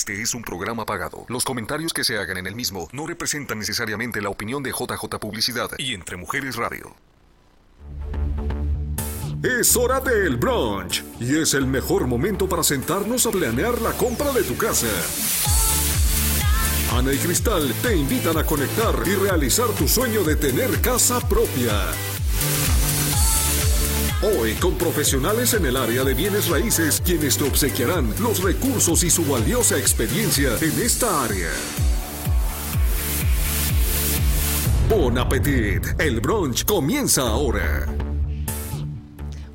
Este 0.00 0.22
es 0.22 0.32
un 0.32 0.40
programa 0.40 0.86
pagado. 0.86 1.26
Los 1.28 1.44
comentarios 1.44 1.92
que 1.92 2.04
se 2.04 2.16
hagan 2.16 2.38
en 2.38 2.46
el 2.46 2.54
mismo 2.54 2.88
no 2.90 3.06
representan 3.06 3.58
necesariamente 3.58 4.22
la 4.22 4.30
opinión 4.30 4.62
de 4.62 4.70
JJ 4.70 5.18
Publicidad 5.20 5.68
y 5.76 5.92
Entre 5.92 6.16
Mujeres 6.16 6.56
Radio. 6.56 6.96
Es 9.42 9.76
hora 9.76 10.00
del 10.00 10.38
brunch 10.38 11.04
y 11.20 11.36
es 11.36 11.52
el 11.52 11.66
mejor 11.66 12.06
momento 12.06 12.48
para 12.48 12.62
sentarnos 12.62 13.26
a 13.26 13.30
planear 13.30 13.78
la 13.82 13.92
compra 13.92 14.32
de 14.32 14.42
tu 14.42 14.56
casa. 14.56 14.88
Ana 16.92 17.12
y 17.12 17.18
Cristal 17.18 17.70
te 17.82 17.94
invitan 17.94 18.38
a 18.38 18.44
conectar 18.46 18.94
y 19.04 19.14
realizar 19.16 19.68
tu 19.72 19.86
sueño 19.86 20.24
de 20.24 20.36
tener 20.36 20.80
casa 20.80 21.20
propia. 21.28 21.92
Hoy 24.22 24.52
con 24.56 24.76
profesionales 24.76 25.54
en 25.54 25.64
el 25.64 25.78
área 25.78 26.04
de 26.04 26.12
bienes 26.12 26.50
raíces 26.50 27.00
quienes 27.02 27.38
te 27.38 27.44
obsequiarán 27.44 28.12
los 28.20 28.42
recursos 28.42 29.02
y 29.02 29.08
su 29.08 29.24
valiosa 29.24 29.78
experiencia 29.78 30.50
en 30.60 30.78
esta 30.78 31.24
área. 31.24 31.48
Bon 34.90 35.16
appetit, 35.16 35.86
el 35.98 36.20
brunch 36.20 36.66
comienza 36.66 37.22
ahora. 37.22 37.86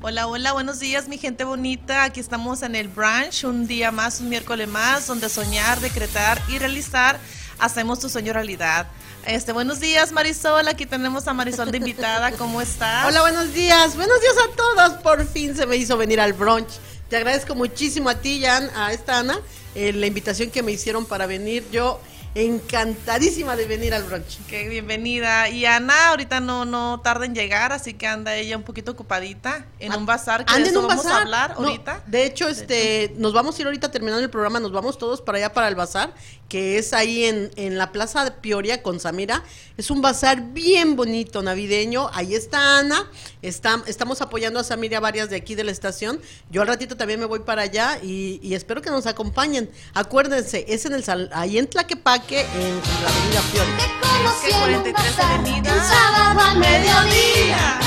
Hola, 0.02 0.26
hola, 0.26 0.52
buenos 0.52 0.80
días 0.80 1.06
mi 1.06 1.18
gente 1.18 1.44
bonita. 1.44 2.02
Aquí 2.02 2.18
estamos 2.18 2.62
en 2.62 2.74
el 2.74 2.88
brunch, 2.88 3.44
un 3.44 3.68
día 3.68 3.92
más, 3.92 4.20
un 4.20 4.30
miércoles 4.30 4.66
más, 4.66 5.06
donde 5.06 5.28
soñar, 5.28 5.78
decretar 5.78 6.42
y 6.48 6.58
realizar 6.58 7.20
hacemos 7.60 8.00
tu 8.00 8.08
sueño 8.08 8.32
realidad. 8.32 8.88
Este, 9.26 9.50
buenos 9.50 9.80
días 9.80 10.12
Marisol, 10.12 10.68
aquí 10.68 10.86
tenemos 10.86 11.26
a 11.26 11.34
Marisol 11.34 11.72
de 11.72 11.78
invitada, 11.78 12.30
¿cómo 12.30 12.60
estás? 12.62 13.08
Hola, 13.08 13.22
buenos 13.22 13.52
días, 13.52 13.96
buenos 13.96 14.20
días 14.20 14.34
a 14.38 14.54
todos, 14.54 15.02
por 15.02 15.26
fin 15.26 15.56
se 15.56 15.66
me 15.66 15.76
hizo 15.76 15.96
venir 15.96 16.20
al 16.20 16.32
brunch. 16.32 16.68
Te 17.08 17.16
agradezco 17.16 17.56
muchísimo 17.56 18.08
a 18.08 18.14
ti, 18.14 18.40
Jan, 18.40 18.70
a 18.76 18.92
esta 18.92 19.18
Ana, 19.18 19.40
eh, 19.74 19.92
la 19.92 20.06
invitación 20.06 20.52
que 20.52 20.62
me 20.62 20.70
hicieron 20.70 21.06
para 21.06 21.26
venir. 21.26 21.64
Yo 21.72 22.00
encantadísima 22.36 23.56
de 23.56 23.64
venir 23.64 23.94
al 23.94 24.02
brunch. 24.02 24.38
Qué 24.46 24.68
bienvenida. 24.68 25.48
Y 25.48 25.64
Ana 25.64 26.10
ahorita 26.10 26.38
no, 26.38 26.66
no 26.66 27.00
tarda 27.00 27.24
en 27.24 27.34
llegar, 27.34 27.72
así 27.72 27.94
que 27.94 28.06
anda 28.06 28.36
ella 28.36 28.58
un 28.58 28.62
poquito 28.62 28.92
ocupadita 28.92 29.64
en 29.80 29.94
un 29.94 30.04
bazar 30.04 30.44
que 30.44 30.54
de 30.54 30.68
eso 30.68 30.86
vamos 30.86 31.06
a 31.06 31.22
hablar 31.22 31.54
ahorita. 31.56 32.02
De 32.06 32.26
hecho, 32.26 32.46
este, 32.46 33.14
nos 33.16 33.32
vamos 33.32 33.56
a 33.56 33.62
ir 33.62 33.66
ahorita 33.68 33.90
terminando 33.90 34.22
el 34.22 34.28
programa, 34.28 34.60
nos 34.60 34.70
vamos 34.70 34.98
todos 34.98 35.22
para 35.22 35.38
allá 35.38 35.54
para 35.54 35.68
el 35.68 35.76
bazar, 35.76 36.12
que 36.50 36.76
es 36.76 36.92
ahí 36.92 37.24
en, 37.24 37.50
en 37.56 37.78
la 37.78 37.90
Plaza 37.90 38.22
de 38.24 38.32
Pioria 38.32 38.82
con 38.82 39.00
Samira. 39.00 39.42
Es 39.78 39.90
un 39.90 40.02
bazar 40.02 40.52
bien 40.52 40.94
bonito, 40.94 41.42
navideño. 41.42 42.10
Ahí 42.12 42.34
está 42.34 42.80
Ana, 42.80 43.10
está, 43.40 43.82
estamos 43.86 44.20
apoyando 44.20 44.60
a 44.60 44.64
Samira 44.64 45.00
varias 45.00 45.30
de 45.30 45.36
aquí 45.36 45.54
de 45.54 45.64
la 45.64 45.70
estación. 45.70 46.20
Yo 46.50 46.60
al 46.60 46.68
ratito 46.68 46.98
también 46.98 47.18
me 47.18 47.24
voy 47.26 47.40
para 47.40 47.62
allá 47.62 47.98
y, 48.02 48.40
y 48.42 48.54
espero 48.54 48.82
que 48.82 48.90
nos 48.90 49.06
acompañen. 49.06 49.70
Acuérdense, 49.94 50.66
es 50.68 50.84
en 50.84 50.92
el 50.92 51.30
ahí 51.32 51.56
en 51.56 51.66
Tlaquepaque 51.66 52.25
en 52.34 52.80
la 53.02 53.08
avenida 53.08 53.42
Fiori. 53.52 53.96
43 54.60 55.18
Avenida. 55.18 55.88
Sábado 55.88 56.40
al 56.40 56.58
mediodía. 56.58 57.80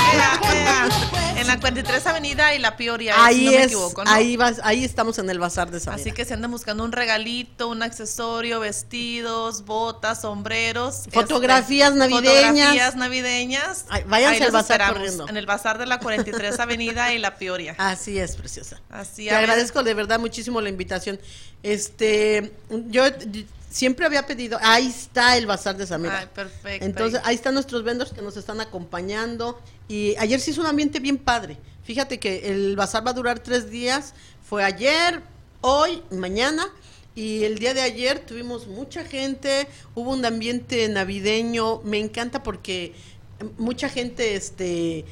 En 1.36 1.46
la 1.46 1.58
43 1.58 2.06
Avenida 2.06 2.54
y 2.54 2.58
la 2.58 2.76
Pioria. 2.76 3.14
Ahí 3.16 3.38
si 3.38 3.44
no 3.46 3.50
es, 3.52 3.56
me 3.56 3.64
equivoco, 3.64 4.04
¿no? 4.04 4.10
ahí, 4.10 4.36
vas, 4.36 4.60
ahí 4.62 4.84
estamos 4.84 5.18
en 5.18 5.30
el 5.30 5.38
bazar 5.38 5.70
de 5.70 5.80
Samira. 5.80 6.02
Así 6.02 6.12
que 6.12 6.26
se 6.26 6.34
andan 6.34 6.50
buscando 6.50 6.84
un 6.84 6.92
regalito, 6.92 7.68
un 7.68 7.82
accesorio, 7.82 8.60
vestidos, 8.60 9.64
botas, 9.64 10.20
sombreros. 10.20 11.04
Fotografías 11.10 11.94
este, 11.94 11.98
navideñas. 11.98 12.44
Fotografías 12.44 12.96
navideñas. 12.96 13.84
Ay, 13.88 14.04
váyanse 14.06 14.44
al 14.44 14.50
bazar 14.50 14.92
corriendo. 14.92 15.28
En 15.30 15.38
el 15.38 15.46
bazar 15.46 15.78
de 15.78 15.86
la 15.86 15.98
43 15.98 16.60
Avenida 16.60 17.14
y 17.14 17.18
la 17.18 17.36
Pioria. 17.36 17.74
Así 17.78 18.18
es, 18.18 18.36
preciosa. 18.36 18.78
Así 18.90 19.24
Te 19.24 19.34
agradezco 19.34 19.82
de 19.82 19.94
verdad 19.94 20.20
muchísimo 20.20 20.60
la 20.60 20.68
invitación. 20.68 21.18
Este, 21.62 22.52
yo 22.88 23.04
siempre 23.70 24.04
había 24.04 24.26
pedido, 24.26 24.58
ahí 24.60 24.88
está 24.88 25.36
el 25.38 25.46
bazar 25.46 25.76
de 25.76 25.86
Samira. 25.86 26.18
Ay, 26.18 26.28
perfecto. 26.34 26.84
Entonces, 26.84 27.20
ahí 27.24 27.36
están 27.36 27.54
nuestros 27.54 27.82
vendors 27.84 28.12
que 28.12 28.20
nos 28.20 28.36
están 28.36 28.60
acompañando. 28.60 29.58
Y 29.88 30.14
ayer 30.18 30.40
se 30.40 30.50
hizo 30.50 30.60
un 30.60 30.66
ambiente 30.66 31.00
bien 31.00 31.16
padre. 31.16 31.56
Fíjate 31.84 32.18
que 32.18 32.50
el 32.50 32.76
bazar 32.76 33.06
va 33.06 33.12
a 33.12 33.14
durar 33.14 33.38
tres 33.38 33.70
días. 33.70 34.12
Fue 34.46 34.62
ayer, 34.64 35.22
hoy, 35.60 36.02
mañana. 36.10 36.68
Y 37.14 37.44
el 37.44 37.58
día 37.58 37.72
de 37.72 37.80
ayer 37.80 38.20
tuvimos 38.20 38.66
mucha 38.66 39.04
gente, 39.04 39.66
hubo 39.94 40.12
un 40.12 40.24
ambiente 40.24 40.88
navideño. 40.88 41.80
Me 41.82 41.98
encanta 41.98 42.42
porque 42.42 42.94
mucha 43.56 43.88
gente, 43.88 44.34
este 44.34 45.04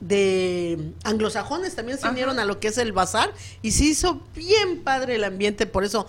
de 0.00 0.92
anglosajones 1.02 1.74
también 1.74 1.98
se 1.98 2.08
unieron 2.08 2.38
a 2.38 2.44
lo 2.44 2.60
que 2.60 2.68
es 2.68 2.78
el 2.78 2.92
bazar 2.92 3.32
y 3.62 3.72
se 3.72 3.84
hizo 3.84 4.22
bien 4.32 4.84
padre 4.84 5.16
el 5.16 5.24
ambiente, 5.24 5.66
por 5.66 5.82
eso 5.82 6.06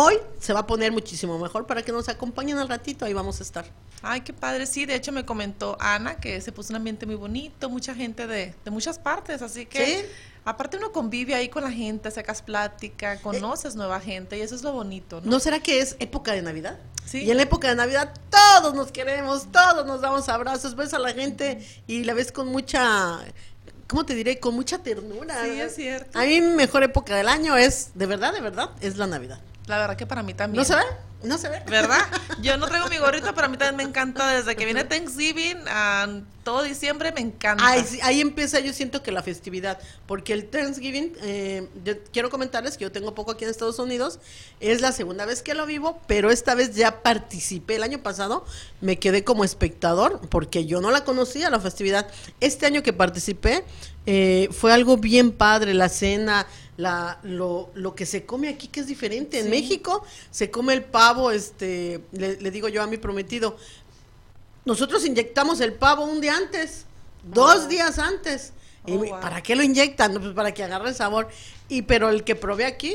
Hoy 0.00 0.14
se 0.38 0.52
va 0.52 0.60
a 0.60 0.66
poner 0.68 0.92
muchísimo 0.92 1.40
mejor 1.40 1.66
para 1.66 1.82
que 1.82 1.90
nos 1.90 2.08
acompañen 2.08 2.56
al 2.58 2.68
ratito, 2.68 3.04
ahí 3.04 3.12
vamos 3.12 3.40
a 3.40 3.42
estar. 3.42 3.64
Ay, 4.00 4.20
qué 4.20 4.32
padre, 4.32 4.64
sí, 4.66 4.86
de 4.86 4.94
hecho 4.94 5.10
me 5.10 5.26
comentó 5.26 5.76
Ana 5.80 6.18
que 6.20 6.40
se 6.40 6.52
puso 6.52 6.72
un 6.72 6.76
ambiente 6.76 7.04
muy 7.04 7.16
bonito, 7.16 7.68
mucha 7.68 7.96
gente 7.96 8.28
de, 8.28 8.54
de 8.64 8.70
muchas 8.70 9.00
partes, 9.00 9.42
así 9.42 9.66
que 9.66 10.08
aparte 10.44 10.76
uno 10.76 10.92
convive 10.92 11.34
ahí 11.34 11.48
con 11.48 11.64
la 11.64 11.72
gente, 11.72 12.12
sacas 12.12 12.42
plática, 12.42 13.20
conoces 13.20 13.74
nueva 13.74 13.98
gente 13.98 14.38
y 14.38 14.42
eso 14.42 14.54
es 14.54 14.62
lo 14.62 14.72
bonito, 14.72 15.20
¿no? 15.20 15.32
¿No 15.32 15.40
será 15.40 15.58
que 15.58 15.80
es 15.80 15.96
época 15.98 16.30
de 16.30 16.42
Navidad? 16.42 16.78
Sí. 17.04 17.24
Y 17.24 17.32
en 17.32 17.36
la 17.36 17.42
época 17.42 17.68
de 17.68 17.74
Navidad 17.74 18.14
todos 18.30 18.74
nos 18.74 18.92
queremos, 18.92 19.50
todos 19.50 19.84
nos 19.84 20.00
damos 20.00 20.28
abrazos, 20.28 20.76
ves 20.76 20.94
a 20.94 21.00
la 21.00 21.12
gente 21.12 21.58
y 21.88 22.04
la 22.04 22.14
ves 22.14 22.30
con 22.30 22.46
mucha 22.46 23.18
¿cómo 23.88 24.06
te 24.06 24.14
diré? 24.14 24.38
Con 24.38 24.54
mucha 24.54 24.78
ternura. 24.78 25.42
Sí, 25.42 25.60
es 25.60 25.74
cierto. 25.74 26.16
A 26.16 26.22
mí 26.22 26.40
mi 26.40 26.54
mejor 26.54 26.84
época 26.84 27.16
del 27.16 27.26
año 27.26 27.56
es, 27.56 27.90
de 27.94 28.06
verdad, 28.06 28.32
de 28.32 28.42
verdad, 28.42 28.70
es 28.80 28.96
la 28.96 29.08
Navidad. 29.08 29.40
La 29.68 29.78
verdad 29.78 29.96
que 29.96 30.06
para 30.06 30.22
mí 30.22 30.34
también. 30.34 30.60
¿No 30.60 30.64
se 30.64 30.74
ve? 30.74 30.82
No 31.22 31.38
se 31.38 31.48
ve. 31.48 31.62
¿Verdad? 31.66 32.00
Yo 32.40 32.56
no 32.56 32.66
traigo 32.66 32.88
mi 32.88 32.98
gorrito, 32.98 33.34
pero 33.34 33.46
a 33.46 33.50
mí 33.50 33.56
también 33.56 33.76
me 33.76 33.82
encanta. 33.82 34.28
Desde 34.28 34.56
que 34.56 34.64
viene 34.64 34.84
Thanksgiving 34.84 35.58
a 35.68 36.06
todo 36.48 36.62
diciembre 36.62 37.12
me 37.12 37.20
encanta. 37.20 37.62
Ahí, 37.66 38.22
empieza 38.22 38.58
yo 38.60 38.72
siento 38.72 39.02
que 39.02 39.12
la 39.12 39.22
festividad. 39.22 39.78
Porque 40.06 40.32
el 40.32 40.48
Thanksgiving, 40.48 41.12
eh, 41.20 41.68
quiero 42.10 42.30
comentarles 42.30 42.78
que 42.78 42.84
yo 42.84 42.90
tengo 42.90 43.14
poco 43.14 43.32
aquí 43.32 43.44
en 43.44 43.50
Estados 43.50 43.78
Unidos. 43.78 44.18
Es 44.58 44.80
la 44.80 44.92
segunda 44.92 45.26
vez 45.26 45.42
que 45.42 45.52
lo 45.52 45.66
vivo, 45.66 46.00
pero 46.06 46.30
esta 46.30 46.54
vez 46.54 46.74
ya 46.74 47.02
participé. 47.02 47.74
El 47.74 47.82
año 47.82 48.02
pasado 48.02 48.46
me 48.80 48.98
quedé 48.98 49.24
como 49.24 49.44
espectador 49.44 50.22
porque 50.30 50.64
yo 50.64 50.80
no 50.80 50.90
la 50.90 51.04
conocía, 51.04 51.50
la 51.50 51.60
festividad. 51.60 52.08
Este 52.40 52.64
año 52.64 52.82
que 52.82 52.94
participé 52.94 53.62
eh, 54.06 54.48
fue 54.50 54.72
algo 54.72 54.96
bien 54.96 55.32
padre. 55.32 55.74
La 55.74 55.90
cena 55.90 56.46
la, 56.78 57.18
lo, 57.24 57.70
lo, 57.74 57.94
que 57.96 58.06
se 58.06 58.24
come 58.24 58.48
aquí 58.48 58.68
que 58.68 58.80
es 58.80 58.86
diferente. 58.86 59.40
En 59.40 59.50
México 59.50 60.04
se 60.30 60.50
come 60.50 60.72
el 60.72 60.84
pavo, 60.84 61.32
este, 61.32 62.00
le, 62.12 62.50
digo 62.50 62.68
yo 62.68 62.82
a 62.82 62.86
mi 62.86 62.96
prometido, 62.96 63.56
nosotros 64.68 65.06
inyectamos 65.06 65.62
el 65.62 65.72
pavo 65.72 66.04
un 66.04 66.20
día 66.20 66.36
antes, 66.36 66.84
dos 67.24 67.62
oh. 67.64 67.68
días 67.68 67.98
antes. 67.98 68.52
y, 68.84 68.96
oh, 68.96 69.18
¿Para 69.18 69.42
qué 69.42 69.56
lo 69.56 69.62
inyectan? 69.62 70.12
Pues 70.20 70.34
para 70.34 70.52
que 70.52 70.62
agarre 70.62 70.90
el 70.90 70.94
sabor. 70.94 71.28
Y 71.70 71.82
pero 71.82 72.10
el 72.10 72.22
que 72.22 72.36
probé 72.36 72.66
aquí, 72.66 72.94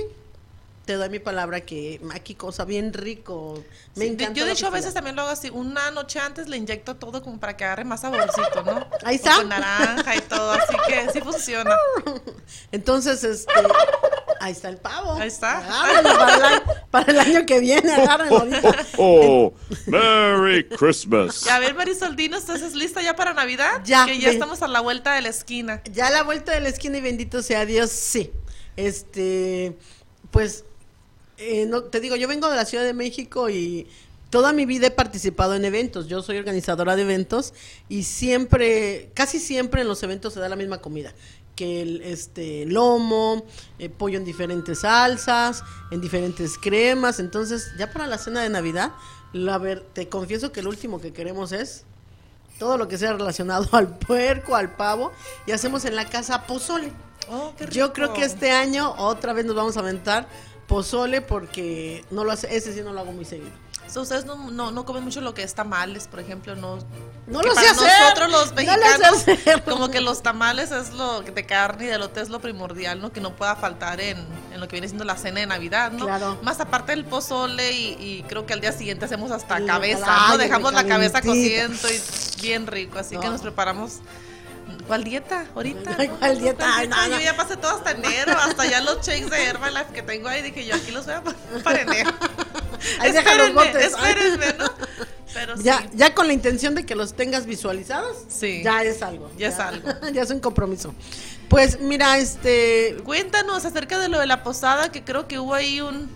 te 0.85 0.93
doy 0.93 1.09
mi 1.09 1.17
palabra 1.17 1.61
que 1.61 1.99
aquí 2.13 2.35
cosa 2.35 2.63
bien 2.63 2.93
rico. 2.93 3.63
Me 3.95 4.05
encanta. 4.05 4.33
Yo 4.33 4.45
de 4.45 4.51
hecho 4.51 4.67
a 4.67 4.69
veces 4.69 4.93
también 4.93 5.15
lo 5.15 5.23
hago 5.23 5.31
así, 5.31 5.49
una 5.49 5.89
noche 5.89 6.19
antes 6.19 6.47
le 6.47 6.57
inyecto 6.57 6.95
todo 6.95 7.23
como 7.23 7.39
para 7.39 7.57
que 7.57 7.65
agarre 7.65 7.85
más 7.85 8.01
saborcito, 8.01 8.63
¿no? 8.63 8.87
Ahí 9.03 9.15
está. 9.15 9.37
Con 9.37 9.49
naranja 9.49 10.15
y 10.15 10.21
todo, 10.21 10.51
así 10.51 10.75
que 10.87 11.09
sí 11.11 11.21
funciona. 11.21 11.75
Entonces, 12.71 13.23
este, 13.23 13.51
ahí 14.44 14.51
está 14.51 14.69
el 14.69 14.78
pavo. 14.78 15.13
Ahí 15.13 15.28
está. 15.28 15.63
para, 16.92 17.12
el 17.12 17.19
año, 17.19 17.45
que 17.45 17.60
viene, 17.60 17.92
agárrenlo. 17.92 18.44
Oh, 18.98 19.54
oh, 19.54 19.54
Merry 19.88 20.68
Christmas. 20.68 21.48
a 21.48 21.60
ver, 21.60 21.74
Marisoldino, 21.74 22.38
¿estás 22.38 22.74
lista 22.74 23.01
ya 23.01 23.16
para 23.16 23.34
Navidad? 23.34 23.81
Ya. 23.86 24.06
Que 24.06 24.19
ya 24.19 24.30
estamos 24.30 24.62
a 24.62 24.68
la 24.68 24.81
vuelta 24.81 25.13
de 25.13 25.22
la 25.22 25.30
esquina. 25.30 25.81
Ya 25.92 26.07
a 26.07 26.12
la 26.12 26.24
vuelta 26.24 26.51
de 26.51 26.60
la 26.60 26.69
esquina 26.69 26.98
y 26.98 27.01
bendito 27.01 27.42
sea 27.42 27.66
Dios, 27.66 27.90
sí. 27.92 28.31
Este, 28.75 29.78
pues 30.31 30.66
eh, 31.38 31.66
no, 31.66 31.84
te 31.84 32.00
digo, 32.00 32.16
yo 32.16 32.28
vengo 32.28 32.50
de 32.50 32.56
la 32.56 32.66
Ciudad 32.66 32.84
de 32.84 32.94
México 32.94 33.50
y 33.50 33.88
toda 34.30 34.51
mi 34.51 34.66
vida 34.66 34.88
he 34.88 34.92
participado 34.92 35.56
en 35.56 35.63
eventos. 35.63 36.07
Yo 36.07 36.22
soy 36.22 36.38
organizadora 36.38 36.95
de 36.95 37.04
eventos 37.04 37.54
y 37.88 38.04
siempre, 38.04 39.10
casi 39.13 39.40
siempre 39.40 39.81
en 39.81 39.88
los 39.88 40.04
eventos 40.04 40.34
se 40.34 40.40
da 40.40 40.50
la 40.50 40.56
misma 40.56 40.80
comida 40.80 41.13
que 41.55 41.81
el 41.81 42.01
este 42.01 42.65
lomo, 42.65 43.45
eh, 43.79 43.89
pollo 43.89 44.17
en 44.17 44.25
diferentes 44.25 44.79
salsas, 44.79 45.63
en 45.91 46.01
diferentes 46.01 46.57
cremas. 46.57 47.19
Entonces, 47.19 47.71
ya 47.77 47.91
para 47.91 48.07
la 48.07 48.17
cena 48.17 48.41
de 48.41 48.50
Navidad, 48.50 48.91
la 49.33 49.57
ver, 49.57 49.81
te 49.94 50.09
confieso 50.09 50.51
que 50.51 50.59
el 50.61 50.67
último 50.67 51.00
que 51.00 51.13
queremos 51.13 51.51
es 51.51 51.85
todo 52.59 52.77
lo 52.77 52.88
que 52.88 52.97
sea 52.97 53.13
relacionado 53.13 53.67
al 53.73 53.97
puerco, 53.97 54.55
al 54.55 54.75
pavo, 54.75 55.11
y 55.45 55.51
hacemos 55.51 55.85
en 55.85 55.95
la 55.95 56.05
casa 56.05 56.45
pozole. 56.45 56.91
Oh, 57.29 57.53
Yo 57.71 57.94
creo 57.94 58.13
que 58.13 58.23
este 58.23 58.51
año 58.51 58.94
otra 58.97 59.33
vez 59.33 59.45
nos 59.45 59.56
vamos 59.56 59.77
a 59.77 59.79
aventar 59.79 60.27
pozole 60.67 61.21
porque 61.21 62.03
no 62.11 62.23
lo 62.23 62.31
hace, 62.31 62.53
ese 62.56 62.73
sí 62.73 62.81
no 62.81 62.91
lo 62.91 62.99
hago 62.99 63.13
muy 63.13 63.25
seguido. 63.25 63.62
So, 63.94 64.01
ustedes 64.01 64.25
no, 64.25 64.36
no, 64.50 64.72
no 64.72 64.86
comen 64.86 65.04
mucho 65.04 65.22
lo 65.22 65.34
que 65.36 65.44
es 65.44 65.54
tamales, 65.54 66.07
por 66.07 66.19
ejemplo, 66.19 66.56
no. 66.56 66.80
No 67.28 67.42
lo 67.44 67.54
sé 67.54 67.62
para 67.62 67.72
hacer. 67.72 67.92
nosotros 68.01 68.31
los 68.31 68.54
No 68.54 68.62
lo 68.62 69.18
sé 69.19 69.31
mexicanos, 69.36 69.62
como 69.66 69.90
que 69.90 70.01
los 70.01 70.24
tamales 70.24 70.72
es 70.72 70.94
lo 70.94 71.22
de 71.22 71.45
carne 71.45 71.86
y 71.86 71.88
de 71.88 72.00
lote 72.00 72.19
es 72.22 72.30
lo 72.30 72.40
primordial, 72.42 73.00
¿no? 73.01 73.12
Que 73.13 73.22
no 73.22 73.36
pueda 73.36 73.56
faltar 73.56 74.01
en, 74.01 74.18
en 74.51 74.60
lo 74.60 74.68
que 74.68 74.74
viene 74.78 74.88
siendo 74.88 75.06
la 75.06 75.16
cena 75.16 75.42
de 75.42 75.45
Navidad, 75.45 75.92
¿no? 75.92 76.06
Claro. 76.06 76.40
Más 76.42 76.60
aparte 76.60 76.92
del 76.94 77.06
pozole 77.06 77.72
y, 77.72 77.95
y 78.00 78.25
creo 78.28 78.45
que 78.48 78.54
al 78.54 78.62
día 78.62 78.72
siguiente 78.72 79.06
hacemos 79.06 79.30
hasta 79.31 79.63
cabeza, 79.63 80.07
¿no? 80.30 80.38
Dejamos 80.40 80.74
la 80.74 80.86
cabeza 80.88 81.22
cociendo 81.22 81.88
y 81.90 82.01
bien 82.42 82.66
rico, 82.66 82.98
así 82.98 83.16
que 83.18 83.25
No. 83.28 83.34
nos 83.34 83.42
preparamos. 83.42 84.00
¿Cuál 84.88 85.04
dieta? 85.04 85.45
Ahorita. 85.56 85.95
¿cuál 86.19 86.40
dieta? 86.40 86.66
Ay, 86.75 86.88
no, 86.88 86.95
no. 87.07 87.16
Yo 87.16 87.22
ya 87.22 87.38
pasé 87.38 87.56
todo 87.57 87.72
hasta 87.72 87.92
enero, 87.92 88.34
hasta 88.38 88.66
ya 88.66 88.81
los 88.81 89.06
shakes 89.06 89.30
de 89.30 89.45
Herbalife 89.45 89.94
que 89.94 90.01
tengo 90.01 90.28
ahí, 90.28 90.42
dije 90.42 90.66
yo 90.66 90.75
aquí 90.75 90.92
los 90.92 91.06
voy 91.06 91.16
a 91.16 91.22
poner 91.24 91.63
para 91.63 91.81
enero. 91.81 92.12
Ahí 93.00 93.12
deja 93.12 93.35
los 93.35 93.53
botes. 93.53 93.85
espérenme, 93.94 94.53
¿no? 94.57 94.65
Pero 95.33 95.56
Ya, 95.62 95.80
sí, 95.80 95.88
ya 95.95 96.13
con 96.13 96.27
la 96.27 96.33
intención 96.33 96.75
de 96.75 96.85
que 96.85 96.95
los 96.95 97.13
tengas 97.15 97.45
visualizados, 97.45 98.18
Sí. 98.27 98.62
ya 98.63 98.83
es 98.83 99.01
algo. 99.01 99.31
Ya 99.38 99.47
es 99.47 99.59
algo. 99.59 99.89
ya 100.13 100.21
es 100.21 100.30
un 100.30 100.39
compromiso. 100.39 100.94
Pues 101.50 101.80
mira, 101.80 102.18
este, 102.19 102.97
cuéntanos 103.03 103.65
acerca 103.65 104.00
de 104.00 104.09
lo 104.09 104.19
de 104.19 104.27
la 104.27 104.44
posada, 104.44 104.91
que 104.91 105.03
creo 105.03 105.27
que 105.27 105.39
hubo 105.39 105.53
ahí 105.56 105.81
un, 105.81 106.09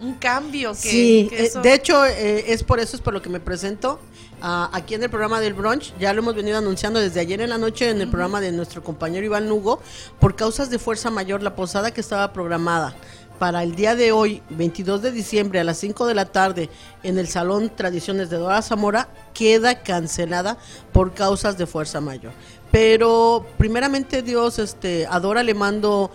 un 0.00 0.14
cambio. 0.14 0.72
Que, 0.72 0.78
sí, 0.90 1.26
que 1.30 1.44
eh, 1.46 1.50
de 1.62 1.74
hecho 1.74 2.04
eh, 2.06 2.52
es 2.52 2.62
por 2.64 2.80
eso, 2.80 2.96
es 2.96 3.02
por 3.02 3.14
lo 3.14 3.22
que 3.22 3.28
me 3.28 3.40
presento 3.40 4.00
ah, 4.42 4.68
aquí 4.72 4.94
en 4.94 5.02
el 5.02 5.10
programa 5.10 5.40
del 5.40 5.54
brunch. 5.54 5.92
Ya 5.98 6.12
lo 6.12 6.20
hemos 6.20 6.34
venido 6.34 6.58
anunciando 6.58 7.00
desde 7.00 7.20
ayer 7.20 7.40
en 7.40 7.50
la 7.50 7.58
noche 7.58 7.88
en 7.90 8.00
el 8.00 8.08
programa 8.08 8.40
de 8.40 8.50
nuestro 8.52 8.82
compañero 8.82 9.24
Iván 9.24 9.48
Lugo. 9.48 9.80
Por 10.20 10.34
causas 10.36 10.70
de 10.70 10.78
fuerza 10.78 11.10
mayor, 11.10 11.42
la 11.42 11.54
posada 11.56 11.92
que 11.92 12.00
estaba 12.00 12.32
programada 12.32 12.94
para 13.38 13.62
el 13.62 13.74
día 13.74 13.94
de 13.94 14.12
hoy, 14.12 14.42
22 14.50 15.02
de 15.02 15.12
diciembre 15.12 15.60
a 15.60 15.64
las 15.64 15.78
5 15.78 16.06
de 16.06 16.14
la 16.14 16.26
tarde 16.26 16.70
en 17.02 17.18
el 17.18 17.28
Salón 17.28 17.70
Tradiciones 17.74 18.30
de 18.30 18.36
Dora 18.36 18.62
Zamora, 18.62 19.08
queda 19.32 19.82
cancelada 19.82 20.56
por 20.92 21.14
causas 21.14 21.58
de 21.58 21.66
fuerza 21.66 22.00
mayor. 22.00 22.32
Pero 22.70 23.46
primeramente 23.58 24.22
Dios, 24.22 24.58
este, 24.58 25.06
a 25.08 25.20
Dora 25.20 25.42
le 25.42 25.54
mando 25.54 26.10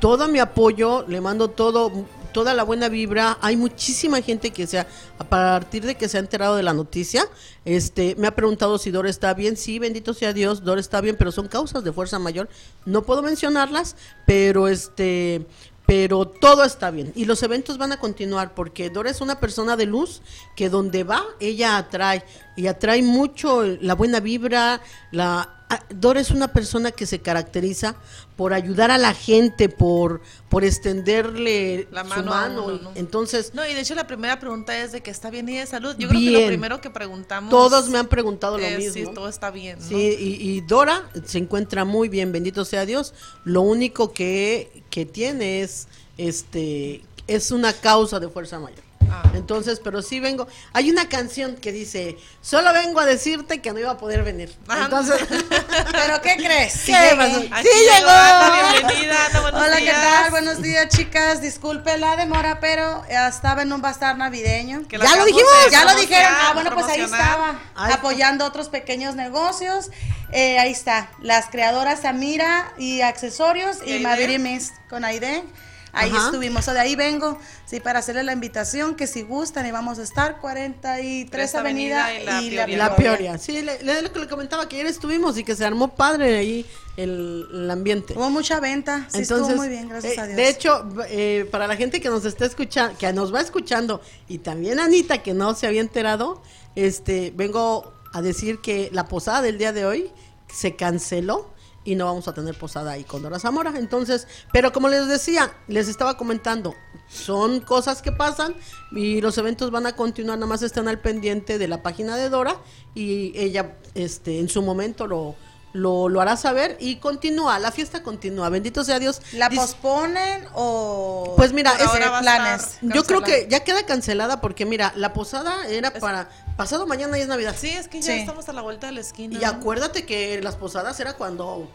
todo 0.00 0.28
mi 0.28 0.38
apoyo, 0.38 1.04
le 1.06 1.20
mando 1.20 1.50
todo, 1.50 2.06
toda 2.32 2.54
la 2.54 2.64
buena 2.64 2.88
vibra. 2.88 3.38
Hay 3.40 3.56
muchísima 3.56 4.20
gente 4.22 4.50
que 4.50 4.66
sea, 4.66 4.86
a 5.18 5.24
partir 5.24 5.84
de 5.84 5.94
que 5.94 6.08
se 6.08 6.16
ha 6.16 6.20
enterado 6.20 6.56
de 6.56 6.62
la 6.62 6.72
noticia, 6.72 7.24
este, 7.64 8.14
me 8.16 8.26
ha 8.26 8.34
preguntado 8.34 8.78
si 8.78 8.90
Dora 8.90 9.10
está 9.10 9.34
bien. 9.34 9.56
Sí, 9.56 9.78
bendito 9.78 10.14
sea 10.14 10.32
Dios, 10.32 10.64
Dora 10.64 10.80
está 10.80 11.00
bien, 11.00 11.16
pero 11.16 11.32
son 11.32 11.48
causas 11.48 11.84
de 11.84 11.92
fuerza 11.92 12.18
mayor. 12.18 12.48
No 12.86 13.02
puedo 13.02 13.22
mencionarlas, 13.22 13.94
pero 14.26 14.68
este, 14.68 15.46
pero 15.90 16.24
todo 16.24 16.62
está 16.62 16.92
bien. 16.92 17.10
Y 17.16 17.24
los 17.24 17.42
eventos 17.42 17.76
van 17.76 17.90
a 17.90 17.98
continuar 17.98 18.54
porque 18.54 18.90
Dora 18.90 19.10
es 19.10 19.20
una 19.20 19.40
persona 19.40 19.76
de 19.76 19.86
luz 19.86 20.22
que 20.54 20.70
donde 20.70 21.02
va, 21.02 21.24
ella 21.40 21.78
atrae. 21.78 22.24
Y 22.56 22.68
atrae 22.68 23.02
mucho 23.02 23.64
la 23.64 23.96
buena 23.96 24.20
vibra, 24.20 24.80
la... 25.10 25.59
ah, 25.70 25.82
Dora 25.88 26.20
es 26.20 26.30
una 26.30 26.52
persona 26.52 26.92
que 26.92 27.06
se 27.06 27.20
caracteriza 27.20 27.96
por 28.36 28.52
ayudar 28.52 28.90
a 28.90 28.98
la 28.98 29.14
gente, 29.14 29.68
por, 29.68 30.20
por 30.48 30.64
extenderle 30.64 31.88
La 31.90 32.02
su 32.02 32.08
mano 32.08 32.32
a 32.32 32.48
mano. 32.48 32.78
¿no? 32.82 32.92
Entonces, 32.94 33.52
No, 33.54 33.66
y 33.66 33.72
de 33.72 33.80
hecho 33.80 33.94
la 33.94 34.06
primera 34.06 34.38
pregunta 34.38 34.76
es 34.76 34.92
de 34.92 35.00
que 35.02 35.10
está 35.10 35.30
bien 35.30 35.48
y 35.48 35.56
de 35.56 35.66
salud. 35.66 35.94
Yo 35.98 36.08
creo 36.08 36.20
que 36.20 36.30
lo 36.30 36.46
primero 36.46 36.80
que 36.80 36.90
preguntamos... 36.90 37.50
todos 37.50 37.88
me 37.88 37.98
han 37.98 38.08
preguntado 38.08 38.58
lo 38.58 38.64
es 38.64 38.78
mismo. 38.78 38.92
si 39.10 39.14
todo 39.14 39.28
está 39.28 39.50
bien, 39.50 39.78
¿no? 39.78 39.86
Sí, 39.86 40.16
y, 40.18 40.50
y 40.50 40.60
Dora 40.60 41.08
se 41.24 41.38
encuentra 41.38 41.84
muy 41.84 42.08
bien, 42.08 42.32
bendito 42.32 42.64
sea 42.64 42.84
Dios. 42.84 43.14
Lo 43.44 43.62
único 43.62 44.12
que, 44.12 44.82
que 44.90 45.06
tiene 45.06 45.62
es, 45.62 45.88
este, 46.18 47.02
es 47.26 47.50
una 47.50 47.72
causa 47.72 48.20
de 48.20 48.28
fuerza 48.28 48.58
mayor. 48.58 48.89
Ah. 49.10 49.22
Entonces, 49.34 49.80
pero 49.82 50.02
sí 50.02 50.20
vengo. 50.20 50.46
Hay 50.72 50.90
una 50.90 51.08
canción 51.08 51.56
que 51.56 51.72
dice, 51.72 52.16
solo 52.40 52.72
vengo 52.72 53.00
a 53.00 53.06
decirte 53.06 53.60
que 53.60 53.72
no 53.72 53.78
iba 53.78 53.90
a 53.90 53.98
poder 53.98 54.22
venir. 54.22 54.54
Ajá. 54.68 54.84
Entonces, 54.84 55.20
¿Pero 55.92 56.22
qué 56.22 56.36
crees? 56.36 56.72
Sí 56.72 56.92
¿Qué 56.92 56.98
llegué. 56.98 57.16
pasó? 57.16 57.54
Aquí 57.54 57.68
Sí 57.68 57.84
llegó. 57.84 58.10
Ana, 58.10 58.72
bienvenida, 58.72 59.26
Ana, 59.26 59.40
Hola, 59.40 59.76
¿qué 59.78 59.90
tal? 59.90 60.30
Buenos 60.30 60.62
días, 60.62 60.88
chicas. 60.88 61.40
Disculpe 61.40 61.98
la 61.98 62.16
demora, 62.16 62.60
pero 62.60 63.04
eh, 63.08 63.16
estaba 63.28 63.62
en 63.62 63.72
un 63.72 63.80
bazar 63.80 64.16
navideño. 64.16 64.86
Que 64.88 64.98
Ya 64.98 65.16
lo 65.16 65.24
dijimos. 65.24 65.50
Ya 65.70 65.84
lo 65.84 65.94
dijeron. 65.98 66.32
Ah, 66.32 66.52
bueno, 66.54 66.70
pues 66.74 66.86
ahí 66.86 67.00
estaba, 67.00 67.58
apoyando 67.74 68.44
otros 68.44 68.68
pequeños 68.68 69.14
negocios. 69.14 69.90
Eh, 70.32 70.58
ahí 70.58 70.70
está, 70.70 71.10
las 71.20 71.46
creadoras 71.46 72.02
Samira 72.02 72.72
y 72.78 73.00
accesorios 73.00 73.78
¿Y 73.84 73.96
y? 73.96 74.00
Maviri 74.00 74.38
Miss 74.38 74.72
con 74.88 75.04
Aide. 75.04 75.42
Ahí 75.92 76.10
Ajá. 76.10 76.26
estuvimos, 76.26 76.66
o 76.68 76.72
de 76.72 76.78
ahí 76.80 76.94
vengo, 76.96 77.38
sí, 77.66 77.80
para 77.80 77.98
hacerle 77.98 78.22
la 78.22 78.32
invitación 78.32 78.94
que 78.94 79.06
si 79.06 79.22
gustan 79.22 79.66
y 79.66 79.72
vamos 79.72 79.98
a 79.98 80.02
estar 80.02 80.38
43 80.40 81.30
Tres 81.30 81.54
Avenida, 81.54 82.04
Avenida 82.06 82.40
y 82.42 82.46
y, 82.46 82.50
La 82.50 82.64
la, 82.66 82.66
Peoria. 82.66 82.78
la 82.78 82.96
Peoria. 82.96 83.38
Sí, 83.38 83.60
le, 83.62 83.82
le- 83.82 84.02
lo 84.02 84.12
que 84.12 84.18
le 84.20 84.28
comentaba 84.28 84.68
que 84.68 84.76
ayer 84.76 84.86
estuvimos 84.86 85.36
y 85.38 85.44
que 85.44 85.56
se 85.56 85.64
armó 85.64 85.94
padre 85.94 86.38
ahí 86.38 86.66
el, 86.96 87.46
el 87.52 87.70
ambiente. 87.70 88.14
Hubo 88.16 88.30
mucha 88.30 88.60
venta, 88.60 89.06
sí 89.12 89.22
estuvo 89.22 89.48
muy 89.50 89.68
bien, 89.68 89.88
gracias 89.88 90.16
eh, 90.16 90.20
a 90.20 90.26
Dios. 90.26 90.36
De 90.36 90.48
hecho, 90.48 90.88
eh, 91.08 91.48
para 91.50 91.66
la 91.66 91.76
gente 91.76 92.00
que 92.00 92.08
nos 92.08 92.24
está 92.24 92.44
escuchando, 92.46 92.96
que 92.96 93.12
nos 93.12 93.34
va 93.34 93.40
escuchando, 93.40 94.00
y 94.28 94.38
también 94.38 94.78
Anita, 94.78 95.22
que 95.22 95.34
no 95.34 95.54
se 95.54 95.66
había 95.66 95.80
enterado, 95.80 96.42
este, 96.76 97.32
vengo 97.34 97.92
a 98.12 98.22
decir 98.22 98.60
que 98.60 98.90
la 98.92 99.06
posada 99.08 99.42
del 99.42 99.58
día 99.58 99.72
de 99.72 99.84
hoy 99.86 100.10
se 100.52 100.76
canceló 100.76 101.49
y 101.84 101.94
no 101.94 102.06
vamos 102.06 102.28
a 102.28 102.34
tener 102.34 102.56
posada 102.58 102.92
ahí 102.92 103.04
con 103.04 103.22
Dora 103.22 103.38
Zamora. 103.38 103.72
Entonces, 103.76 104.26
pero 104.52 104.72
como 104.72 104.88
les 104.88 105.08
decía, 105.08 105.52
les 105.68 105.88
estaba 105.88 106.16
comentando, 106.16 106.74
son 107.08 107.60
cosas 107.60 108.02
que 108.02 108.12
pasan 108.12 108.54
y 108.92 109.20
los 109.20 109.38
eventos 109.38 109.70
van 109.70 109.86
a 109.86 109.96
continuar, 109.96 110.38
nada 110.38 110.48
más 110.48 110.62
están 110.62 110.88
al 110.88 111.00
pendiente 111.00 111.58
de 111.58 111.68
la 111.68 111.82
página 111.82 112.16
de 112.16 112.28
Dora 112.28 112.56
y 112.94 113.32
ella 113.38 113.76
este 113.94 114.38
en 114.38 114.48
su 114.48 114.62
momento 114.62 115.06
lo 115.06 115.34
lo, 115.72 116.08
lo 116.08 116.20
hará 116.20 116.36
saber 116.36 116.76
y 116.80 116.96
continúa, 116.96 117.58
la 117.58 117.70
fiesta 117.70 118.02
continúa, 118.02 118.48
bendito 118.48 118.82
sea 118.84 118.98
Dios. 118.98 119.22
¿La 119.32 119.48
Dis- 119.48 119.56
posponen 119.56 120.46
o...? 120.54 121.34
Pues 121.36 121.52
mira, 121.52 121.72
es- 121.78 122.20
planes. 122.20 122.78
yo 122.82 123.04
creo 123.04 123.22
que 123.22 123.46
ya 123.48 123.60
queda 123.64 123.84
cancelada 123.86 124.40
porque 124.40 124.66
mira, 124.66 124.92
la 124.96 125.12
posada 125.12 125.66
era 125.68 125.92
para 125.92 126.28
pasado 126.56 126.86
mañana 126.86 127.18
y 127.18 127.22
es 127.22 127.28
Navidad. 127.28 127.54
Sí, 127.58 127.68
es 127.70 127.88
que 127.88 128.02
ya 128.02 128.12
Sí. 128.14 128.20
estamos 128.20 128.48
a 128.48 128.52
la 128.52 128.62
vuelta 128.62 128.88
de 128.88 128.92
la 128.94 129.00
esquina. 129.00 129.38
Y 129.40 129.44
acuérdate 129.44 130.04
que 130.04 130.40
las 130.42 130.56
posadas 130.56 130.98
era 131.00 131.14
cuando 131.14 131.70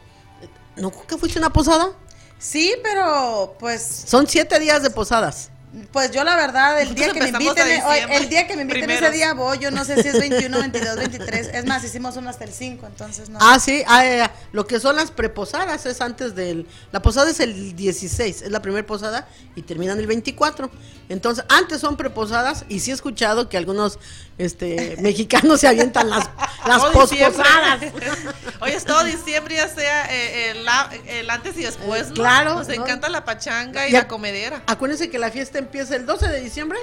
¿No 0.76 0.92
que 0.92 1.18
fuiste 1.18 1.40
a 1.40 1.42
una 1.42 1.54
posada? 1.54 1.92
Sí, 2.38 2.74
pero 2.84 3.56
pues 3.60 3.82
Son 4.06 4.28
siete 4.28 4.60
días 4.60 4.84
de 4.84 4.90
posadas. 4.90 5.52
Pues 5.92 6.12
yo 6.12 6.24
la 6.24 6.36
verdad, 6.36 6.80
el 6.80 6.90
Nosotros 6.90 7.14
día 7.14 7.14
que 7.14 7.20
me 7.20 7.30
inviten, 7.30 7.68
diciembre, 7.68 8.18
el 8.18 8.30
día 8.30 8.48
que 8.48 8.56
me 8.56 8.62
inviten 8.62 8.82
primeros. 8.82 9.10
ese 9.10 9.18
día 9.18 9.34
voy, 9.34 9.58
yo 9.60 9.72
no 9.72 9.84
sé 9.84 10.02
si 10.02 10.08
es 10.08 10.18
21, 10.20 10.58
22, 10.58 10.96
23, 10.96 11.48
es 11.54 11.66
más, 11.66 11.84
hicimos 11.84 12.16
uno 12.16 12.30
hasta 12.30 12.46
el 12.46 12.54
5, 12.54 12.86
entonces 12.86 13.30
no. 13.30 13.40
Ah, 13.42 13.60
sí, 13.60 13.84
ah, 13.88 14.06
eh, 14.06 14.30
lo 14.54 14.66
que 14.68 14.80
son 14.80 14.96
las 14.96 15.12
preposadas 15.12 15.86
es 15.86 16.00
antes 16.00 16.34
del... 16.34 16.66
La 16.94 17.02
posada 17.02 17.30
es 17.30 17.42
el 17.42 17.76
16, 17.76 18.44
es 18.44 18.52
la 18.52 18.62
primera 18.62 18.86
posada 18.88 19.28
y 19.56 19.64
terminan 19.64 20.00
el 20.00 20.08
24. 20.08 20.72
Entonces, 21.10 21.44
antes 21.50 21.82
son 21.82 21.98
preposadas 21.98 22.66
y 22.70 22.80
sí 22.80 22.92
he 22.92 22.94
escuchado 22.94 23.50
que 23.50 23.58
algunos 23.58 24.00
este, 24.38 24.98
mexicanos 25.00 25.62
se 25.62 25.68
avientan 25.68 26.10
las, 26.10 26.30
las 26.68 26.84
posposadas. 26.84 27.82
Hoy 28.60 28.72
es 28.72 28.84
todo 28.86 29.04
diciembre, 29.04 29.56
ya 29.56 29.68
sea 29.68 30.06
eh, 30.14 30.52
el, 30.52 30.66
el 31.08 31.30
antes 31.30 31.58
y 31.58 31.64
después, 31.64 32.10
¿no? 32.10 32.14
claro, 32.16 32.56
Nos 32.56 32.68
¿no? 32.68 32.74
encanta 32.74 33.10
la 33.10 33.24
pachanga 33.26 33.88
y 33.88 33.92
Ya- 33.92 34.00
la 34.00 34.08
comedera. 34.08 34.62
Acuérdense 34.68 35.10
que 35.10 35.20
la 35.20 35.32
fiesta 35.32 35.58
empieza 35.60 35.96
el 35.96 36.06
12 36.06 36.28
de 36.28 36.40
diciembre, 36.42 36.80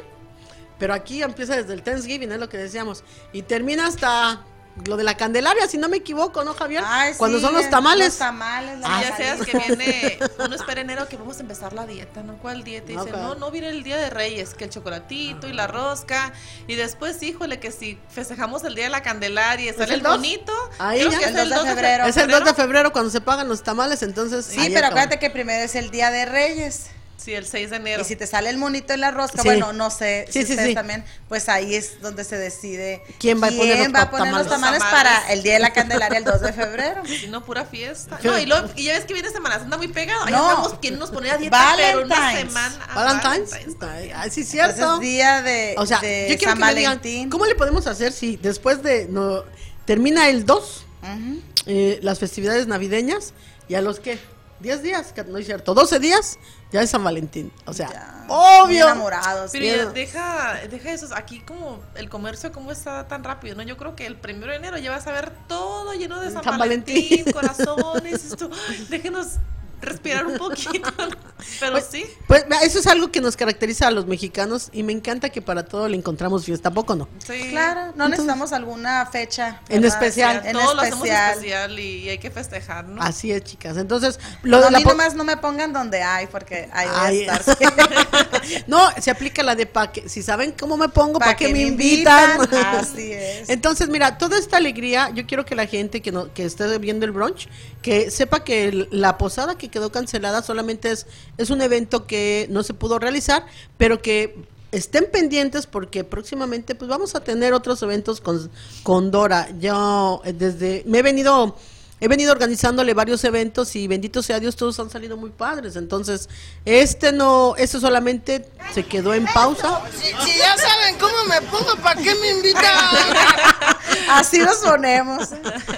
pero 0.79 0.95
aquí 0.95 1.23
empieza 1.23 1.57
desde 1.57 1.75
el 1.75 1.83
Thanksgiving, 1.83 2.33
es 2.33 2.39
lo 2.39 2.49
que 2.49 2.57
decíamos, 2.59 3.05
y 3.33 3.43
termina 3.43 3.87
hasta 3.87 4.45
lo 4.87 4.97
de 4.97 5.05
la 5.05 5.17
Candelaria, 5.17 5.67
si 5.69 5.77
no 5.77 5.89
me 5.89 5.99
equivoco, 5.99 6.45
¿no, 6.45 6.55
Javier? 6.55 6.83
Ay, 6.87 7.13
Cuando 7.17 7.39
sí, 7.39 7.45
son 7.45 7.55
los 7.55 7.69
tamales. 7.69 8.09
Los 8.09 8.19
tamales, 8.19 8.79
la 8.81 8.89
Y 8.89 9.03
ya 9.03 9.17
seas 9.17 9.41
que 9.43 9.59
viene, 9.59 10.19
uno 10.39 10.55
espera 10.57 10.81
enero 10.81 11.07
que 11.09 11.17
vamos 11.17 11.37
a 11.39 11.41
empezar 11.41 11.73
la 11.73 11.87
dieta, 11.87 12.23
¿no? 12.23 12.39
¿Cuál 12.39 12.65
dieta? 12.65 12.91
Y 12.93 12.97
dice, 12.97 13.13
no, 13.13 13.35
no 13.35 13.51
viene 13.51 13.69
el 13.69 13.83
día 13.83 13.97
de 13.99 14.11
Reyes, 14.11 14.55
que 14.55 14.65
el 14.65 14.71
chocolatito 14.71 15.47
y 15.47 15.53
la 15.53 15.67
rosca. 15.67 16.33
Y 16.67 16.75
después, 16.75 17.23
híjole, 17.23 17.61
que 17.61 17.71
si 17.71 17.99
festejamos 18.09 18.65
el 18.65 18.75
día 18.75 18.85
de 18.85 18.91
la 18.91 19.03
Candelaria 19.03 19.71
y 19.71 19.75
sale 19.75 19.95
el 19.95 20.03
bonito, 20.03 20.53
Ahí 20.79 21.01
creo 21.01 21.11
ya. 21.13 21.19
que 21.19 21.25
El 21.27 21.37
es 21.37 21.43
el 21.43 21.51
2 21.51 21.65
de 21.65 21.69
febrero. 21.71 22.05
Es 22.07 22.17
el 22.17 22.31
2 22.31 22.45
de 22.45 22.55
febrero 22.55 22.93
cuando 22.93 23.11
se 23.11 23.21
pagan 23.21 23.49
los 23.49 23.63
tamales, 23.63 24.03
entonces... 24.03 24.47
Sí, 24.47 24.57
pero 24.57 24.79
acaba. 24.79 24.87
acuérdate 24.89 25.19
que 25.19 25.31
primero 25.31 25.63
es 25.65 25.75
el 25.75 25.91
día 25.91 26.11
de 26.11 26.25
Reyes. 26.25 26.87
Sí, 27.23 27.33
el 27.35 27.47
6 27.47 27.71
de 27.71 27.77
enero. 27.77 28.03
Y 28.03 28.05
si 28.05 28.17
te 28.17 28.27
sale 28.27 28.51
el 28.51 28.57
monito 28.59 28.93
y 28.95 28.97
la 28.97 29.11
rosca, 29.13 29.43
Sí. 29.43 29.49
bueno, 29.49 29.73
no 29.73 29.91
sé 29.91 30.25
Sí, 30.29 30.41
si 30.41 30.47
sí, 30.47 30.53
ustedes 30.55 30.71
sí. 30.71 30.75
también, 30.75 31.05
pues 31.29 31.49
ahí 31.49 31.75
es 31.77 32.01
donde 32.01 32.25
se 32.25 32.37
decide 32.37 33.03
¿Quién 33.21 33.41
va 33.41 33.47
a 33.47 33.51
poner 33.51 33.79
los 33.79 33.95
va 33.95 34.03
a 34.03 34.11
poner 34.11 34.27
tamales? 34.27 34.47
los 34.47 34.55
tamales 34.55 34.81
Los 34.81 34.91
tamales. 34.91 35.15
para 35.21 35.33
el 35.33 35.43
día 35.43 35.53
de 35.55 35.59
la 35.61 35.73
Candelaria 35.73 36.19
el 36.19 36.25
2 36.25 36.41
de 36.41 36.53
febrero. 36.53 37.03
Si 37.07 37.29
no, 37.29 37.45
pura 37.45 37.65
fiesta. 37.65 38.19
No, 38.25 38.39
y, 38.39 38.47
luego- 38.47 38.69
y 38.75 38.85
ya 38.85 38.95
ves 38.95 39.05
que 39.05 39.15
viene 39.15 39.31
Semana 39.31 39.59
Santa 39.61 39.77
muy 39.77 39.89
pegado. 39.89 40.25
Ahí 40.25 40.33
No. 40.33 40.49
andamos, 40.49 40.75
¿quién 40.81 40.99
nos 40.99 41.11
pone 41.11 41.31
a 41.31 41.37
dieta? 41.39 41.75
Pero 41.77 42.03
una 42.03 42.15
Valentine's. 42.17 42.53
semana. 42.53 42.87
ah, 42.89 42.95
Valentine's. 43.05 43.51
Valentine's. 43.79 44.13
Ay, 44.17 44.31
sí, 44.31 44.45
cierto. 44.45 44.95
es 44.95 45.01
día 45.01 45.43
de, 45.43 45.75
O 45.79 45.87
sea, 45.87 46.01
de 46.01 46.27
yo 46.31 46.37
quiero 46.39 46.53
San 46.53 46.59
que 46.59 46.65
me 46.65 46.75
digan, 46.75 46.97
Valentín. 46.99 47.31
¿cómo 47.31 47.47
le 47.47 47.55
podemos 47.55 47.87
hacer 47.87 48.13
si 48.13 48.37
después 48.37 48.83
de 48.83 49.07
no 49.09 49.45
termina 49.85 50.29
el 50.29 50.45
2 50.45 50.85
Ujú. 51.03 51.43
eh, 51.67 51.99
las 52.03 52.19
festividades 52.19 52.67
navideñas 52.67 53.33
y 53.69 53.75
a 53.77 53.81
los 53.81 54.01
que 54.01 54.19
10 54.63 54.83
días, 54.83 55.13
que 55.13 55.25
no 55.25 55.37
es 55.39 55.45
cierto, 55.47 55.75
12 55.75 55.99
días, 55.99 56.39
ya 56.73 56.81
es 56.83 56.91
San 56.91 57.03
Valentín. 57.05 57.53
O 57.67 57.73
sea, 57.73 57.91
Ya, 57.91 58.25
obvio. 58.29 58.85
enamorados. 58.85 59.51
Pero 59.53 59.65
ya 59.67 59.87
deja, 59.87 60.55
deja 60.71 60.93
eso, 60.93 61.09
aquí 61.15 61.41
como 61.41 61.81
el 61.97 62.09
comercio 62.09 62.53
cómo 62.53 62.71
está 62.73 63.07
tan 63.09 63.25
rápido, 63.25 63.57
¿no? 63.57 63.63
Yo 63.63 63.77
creo 63.77 63.95
que 63.97 64.07
el 64.07 64.17
primero 64.17 64.53
de 64.53 64.59
enero 64.59 64.79
ya 64.79 64.91
vas 64.91 65.07
a 65.07 65.13
ver 65.13 65.33
todo 65.49 65.93
lleno 65.95 66.21
de 66.21 66.31
San, 66.31 66.45
San 66.45 66.59
Valentín, 66.59 67.25
Valentín. 67.25 67.33
corazones, 67.33 68.25
esto, 68.25 68.49
déjenos 68.89 69.39
respirar 69.83 70.27
un 70.27 70.39
poquito, 70.39 70.91
pero 71.61 71.73
Pues- 71.73 71.87
sí, 71.91 72.07
Pues 72.27 72.45
eso 72.63 72.79
es 72.79 72.87
algo 72.87 73.11
que 73.11 73.21
nos 73.21 73.37
caracteriza 73.37 73.89
a 73.89 73.91
los 73.91 74.07
mexicanos 74.07 74.71
y 74.73 74.83
me 74.83 74.93
encanta 74.93 75.29
que 75.31 75.43
para 75.43 75.65
todo 75.65 75.89
le 75.89 75.97
encontramos 75.97 76.45
fiesta, 76.45 76.69
¿a 76.71 76.73
poco 76.73 76.95
no? 76.95 77.09
sí. 77.27 77.49
Claro, 77.51 77.93
no 77.97 78.09
necesitamos 78.09 78.53
alguna 78.53 79.05
fecha. 79.07 79.61
En 79.69 79.85
especial. 79.85 80.43
En 80.45 80.53
todo 80.53 80.75
lo 80.75 80.81
hacemos 80.83 81.01
especial. 81.05 81.31
especial 81.35 81.79
y, 81.79 81.83
y 82.05 82.09
hay 82.11 82.19
que 82.19 82.31
festejar, 82.31 82.85
¿no? 82.87 83.03
Así 83.03 83.31
es, 83.33 83.43
chicas. 83.45 83.77
Entonces, 83.77 84.19
lo 84.43 84.61
No, 84.61 84.67
a 84.67 84.71
la 84.71 84.79
mí 84.79 84.85
nomás 84.85 85.15
no 85.15 85.25
me 85.25 85.37
pongan 85.37 85.73
donde 85.73 86.03
hay, 86.03 86.27
porque 86.29 86.69
ahí 86.73 86.87
voy 86.89 86.97
a 86.97 87.03
Ay. 87.05 87.21
estar. 87.23 87.43
no, 88.67 88.81
se 89.01 89.11
aplica 89.11 89.43
la 89.43 89.55
de 89.55 89.67
pa 89.67 89.91
que 89.93 90.09
si 90.09 90.23
saben 90.23 90.53
cómo 90.59 90.77
me 90.77 90.89
pongo, 90.89 91.19
Pa' 91.19 91.27
para 91.27 91.37
que 91.37 91.47
que 91.47 91.53
me 91.53 91.61
me 91.61 91.67
invitan. 91.69 92.37
invitan, 92.37 92.65
así 92.77 93.13
es. 93.13 93.49
Entonces, 93.49 93.89
mira, 93.89 94.19
toda 94.19 94.39
esta 94.39 94.57
alegría, 94.57 95.11
yo 95.11 95.27
quiero 95.27 95.45
que 95.45 95.55
la 95.55 95.67
gente 95.67 96.01
que 96.03 96.13
no, 96.13 96.33
que 96.33 96.45
esté 96.45 96.79
viendo 96.79 97.05
el 97.05 97.13
brunch, 97.13 97.49
que 97.83 98.11
sepa 98.11 98.45
que 98.45 98.65
el- 98.69 98.89
la 98.91 99.19
posada 99.19 99.57
que 99.57 99.69
quedó 99.73 99.91
cancelada 99.91 100.43
solamente 100.43 100.93
es, 100.93 101.09
es 101.37 101.51
un 101.51 101.61
evento 101.61 102.07
que 102.07 102.47
no 102.51 102.63
se 102.63 102.75
pudo 102.75 103.01
realizar, 103.01 103.45
pero 103.77 104.01
que 104.01 104.37
estén 104.71 105.07
pendientes 105.13 105.67
porque 105.67 106.05
próximamente 106.05 106.75
pues 106.75 106.89
vamos 106.89 107.15
a 107.15 107.21
tener 107.21 107.53
otros 107.53 107.83
eventos 107.83 108.21
con, 108.21 108.51
con 108.85 109.11
Dora. 109.11 109.49
Yo 109.59 110.23
eh, 110.25 110.33
desde 110.33 110.85
me 110.87 110.99
he 110.99 111.03
venido 111.03 111.57
he 112.03 112.09
venido 112.09 112.33
organizándole 112.33 112.95
varios 112.95 113.23
eventos 113.23 113.77
y 113.77 113.87
bendito 113.87 114.25
sea 114.25 114.41
Dios 114.41 114.57
todos 114.57 114.81
han 114.81 114.91
salido 114.91 115.17
muy 115.17 115.31
padres. 115.31 115.77
Entonces, 115.77 116.29
este 116.65 117.13
no, 117.13 117.55
este 117.57 117.79
solamente 117.79 118.45
se 118.75 118.83
quedó 118.83 119.15
en 119.15 119.25
pausa. 119.25 119.81
Si, 119.93 120.07
si 120.09 120.37
ya 120.37 120.57
saben 120.57 120.99
cómo 120.99 121.15
me 121.29 121.41
pongo, 121.43 121.77
¿para 121.77 122.03
qué 122.03 122.13
me 122.17 122.31
invitan? 122.31 122.65
Así 124.11 124.41
nos 124.41 124.57
ponemos. 124.57 125.29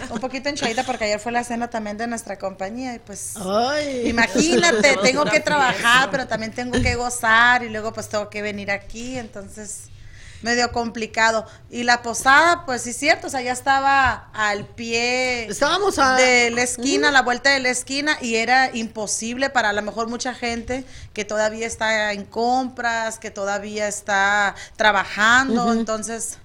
Un 0.09 0.19
poquito 0.19 0.49
hinchadita 0.49 0.83
porque 0.85 1.05
ayer 1.05 1.21
fue 1.21 1.31
la 1.31 1.45
cena 1.45 1.69
también 1.69 1.99
de 1.99 2.07
nuestra 2.07 2.39
compañía 2.39 2.95
y 2.95 3.01
pues... 3.01 3.35
Ay. 3.37 4.09
Imagínate, 4.09 4.97
tengo 5.03 5.27
que 5.27 5.41
trabajar, 5.41 6.11
pero 6.11 6.27
también 6.27 6.55
tengo 6.55 6.81
que 6.81 6.95
gozar 6.95 7.65
y 7.65 7.69
luego 7.69 7.93
pues 7.93 8.09
tengo 8.09 8.31
que 8.31 8.41
venir 8.41 8.71
aquí, 8.71 9.19
entonces 9.19 9.91
medio 10.45 10.71
complicado. 10.73 11.47
Y 11.71 11.83
la 11.85 12.03
posada, 12.03 12.65
pues 12.67 12.83
sí 12.83 12.91
es 12.91 12.97
cierto, 12.97 13.27
o 13.27 13.31
sea, 13.31 13.41
ya 13.41 13.53
estaba 13.53 14.29
al 14.35 14.67
pie 14.67 15.47
Estábamos 15.47 15.99
a 15.99 16.17
de 16.17 16.51
la 16.51 16.63
esquina, 16.63 17.09
a 17.09 17.13
la 17.13 17.23
vuelta 17.23 17.51
de 17.51 17.61
la 17.61 17.71
esquina, 17.71 18.19
y 18.21 18.37
era 18.37 18.71
imposible 18.77 19.49
para 19.51 19.71
a 19.71 19.73
lo 19.73 19.81
mejor 19.83 20.09
mucha 20.09 20.35
gente 20.35 20.85
que 21.15 21.25
todavía 21.25 21.67
está 21.67 22.13
en 22.13 22.27
compras, 22.27 23.19
que 23.19 23.31
todavía 23.31 23.89
está 23.89 24.55
trabajando, 24.77 25.73
entonces... 25.73 26.39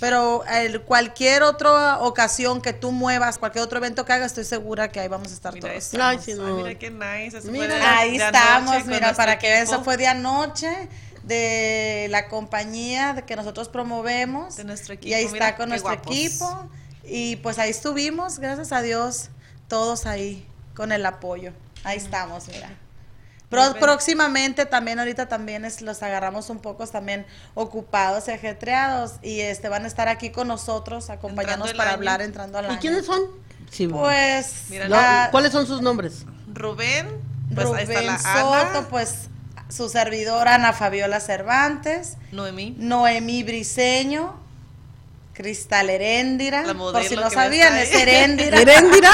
Pero 0.00 0.42
el, 0.46 0.80
cualquier 0.80 1.44
otra 1.44 2.00
ocasión 2.00 2.60
que 2.60 2.72
tú 2.72 2.90
muevas, 2.90 3.38
cualquier 3.38 3.62
otro 3.62 3.78
evento 3.78 4.04
que 4.04 4.12
hagas, 4.12 4.32
estoy 4.32 4.42
segura 4.42 4.90
que 4.90 4.98
ahí 4.98 5.06
vamos 5.06 5.30
a 5.30 5.34
estar 5.34 5.54
Mira, 5.54 5.68
todos. 5.68 5.94
Ay, 5.94 6.18
Ay, 6.26 6.34
mira 6.34 6.74
qué 6.76 6.90
nice. 6.90 7.38
eso 7.38 7.52
Mira, 7.52 7.66
fue 7.68 7.76
de- 7.76 7.82
Ahí 7.84 8.18
de 8.18 8.24
estamos, 8.24 8.84
mira, 8.86 9.12
para 9.14 9.38
que 9.38 9.60
eso 9.60 9.84
fue 9.84 9.96
de 9.96 10.08
anoche 10.08 10.88
de 11.24 12.06
la 12.10 12.28
compañía 12.28 13.14
que 13.26 13.36
nosotros 13.36 13.68
promovemos. 13.68 14.56
De 14.56 14.64
nuestro 14.64 14.94
Y 15.00 15.14
ahí 15.14 15.22
equipo, 15.24 15.32
mira 15.32 15.46
está 15.48 15.56
con 15.58 15.68
nuestro 15.68 15.92
guapos. 15.92 16.14
equipo. 16.14 16.70
Y 17.04 17.36
pues 17.36 17.58
ahí 17.58 17.70
estuvimos, 17.70 18.38
gracias 18.38 18.72
a 18.72 18.80
Dios, 18.82 19.30
todos 19.68 20.06
ahí 20.06 20.46
con 20.74 20.92
el 20.92 21.04
apoyo. 21.06 21.52
Ahí 21.84 21.96
estamos, 21.98 22.48
mira. 22.48 22.70
Próximamente 23.80 24.64
también 24.64 24.98
ahorita 24.98 25.28
también 25.28 25.64
es, 25.66 25.82
los 25.82 26.02
agarramos 26.02 26.48
un 26.48 26.58
poco 26.60 26.86
también 26.86 27.26
ocupados 27.54 28.28
y 28.28 28.30
ajetreados 28.30 29.14
y 29.22 29.40
este 29.40 29.68
van 29.68 29.84
a 29.84 29.88
estar 29.88 30.08
aquí 30.08 30.30
con 30.30 30.48
nosotros 30.48 31.10
acompañándonos 31.10 31.74
para 31.74 31.90
año. 31.90 31.96
hablar 31.98 32.22
entrando 32.22 32.56
al 32.58 32.64
¿Y 32.64 32.68
año. 32.68 32.80
quiénes 32.80 33.04
son? 33.04 33.20
Sí, 33.70 33.86
Pues 33.88 34.66
¿Cuáles 35.30 35.52
son 35.52 35.66
sus 35.66 35.82
nombres? 35.82 36.24
Rubén, 36.52 37.08
pues 37.54 37.66
ahí 37.68 37.82
está 37.82 37.92
Rubén 38.00 38.06
la 38.06 38.18
Soto, 38.18 38.54
Ana, 38.54 38.88
pues 38.88 39.14
su 39.74 39.88
servidora 39.88 40.56
Ana 40.56 40.72
Fabiola 40.72 41.20
Cervantes, 41.20 42.16
Noemí. 42.32 42.74
Noemí 42.78 43.42
Briseño, 43.42 44.38
Cristal 45.32 45.88
Heréndira, 45.88 46.62
por 46.76 47.02
si 47.04 47.16
no 47.16 47.30
sabían, 47.30 47.76
es 47.78 47.92
Heréndira. 47.94 48.60
Heréndira. 48.60 49.10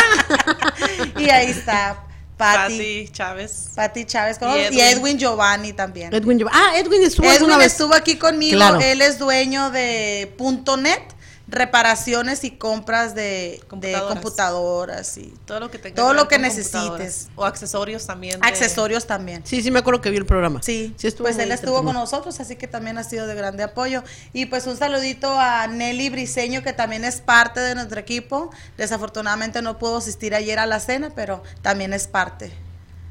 y 1.17 1.31
ahí 1.31 1.51
está 1.51 2.05
Patti, 2.37 2.73
Pati 2.73 3.09
Chávez. 3.13 3.71
Patti 3.75 4.05
Chávez, 4.05 4.39
Y 4.71 4.75
y 4.77 4.81
Edwin. 4.81 5.19
Giovanni 5.19 5.73
también. 5.73 6.13
Edwin. 6.15 6.39
Giov- 6.41 6.51
Ah, 6.53 6.73
Edwin 6.77 7.03
estuvo 7.03 7.31
Edwin 7.31 7.59
vez. 7.59 7.73
estuvo 7.73 7.95
aquí 7.95 8.17
conmigo, 8.17 8.57
Claro. 8.57 8.81
él 8.81 9.01
es 9.03 9.19
dueño 9.19 9.71
de 9.71 10.33
Punto 10.39 10.77
.net, 10.77 11.03
reparaciones 11.49 12.45
y 12.45 12.53
compras 12.53 13.15
de 13.15 13.61
de 13.73 13.93
Computadoras. 14.09 15.17
y 15.19 15.33
Todo 15.47 15.61
lo 15.61 15.71
que 15.71 15.79
tenga 15.79 15.97
Todo 15.97 16.13
lo 16.13 16.29
que 16.29 16.39
necesites. 16.39 17.29
O 17.37 17.45
accesorios 17.45 18.07
también. 18.07 18.41
de- 18.41 18.47
accesorios 18.47 19.07
también. 19.07 19.43
Sí, 19.45 19.63
sí 19.63 19.71
me 19.71 19.79
acuerdo 19.79 20.01
que 20.01 20.11
vi 20.11 20.19
el 20.19 20.27
programa. 20.27 20.61
Sí, 20.63 20.95
estuvo 21.03 21.25
pues 21.25 21.39
él 21.39 21.51
estuvo 21.51 21.83
con 21.83 21.95
nosotros, 21.95 22.39
así 22.41 22.57
que 22.57 22.69
también 22.69 22.99
ha 22.99 23.05
sido 23.05 23.27
de 23.27 23.35
grande 23.35 23.63
apoyo. 23.63 24.03
Y 24.33 24.47
pues 24.47 24.67
un 24.67 24.77
saludito 24.77 25.39
a 25.39 25.67
Nelly 25.67 26.11
Briseño, 26.11 26.63
que 26.63 26.73
también 26.73 27.05
es 27.05 27.21
parte 27.21 27.61
de 27.61 27.75
nuestro 27.75 27.99
equipo. 27.99 28.51
Desafortunadamente 28.77 29.63
no 29.63 29.79
pudo 29.79 29.97
asistir 29.99 30.35
ayer 30.35 30.59
a 30.59 30.67
la 30.67 30.81
cena, 30.81 31.13
pero 31.15 31.43
también 31.63 31.93
es 31.93 32.07
parte. 32.09 32.53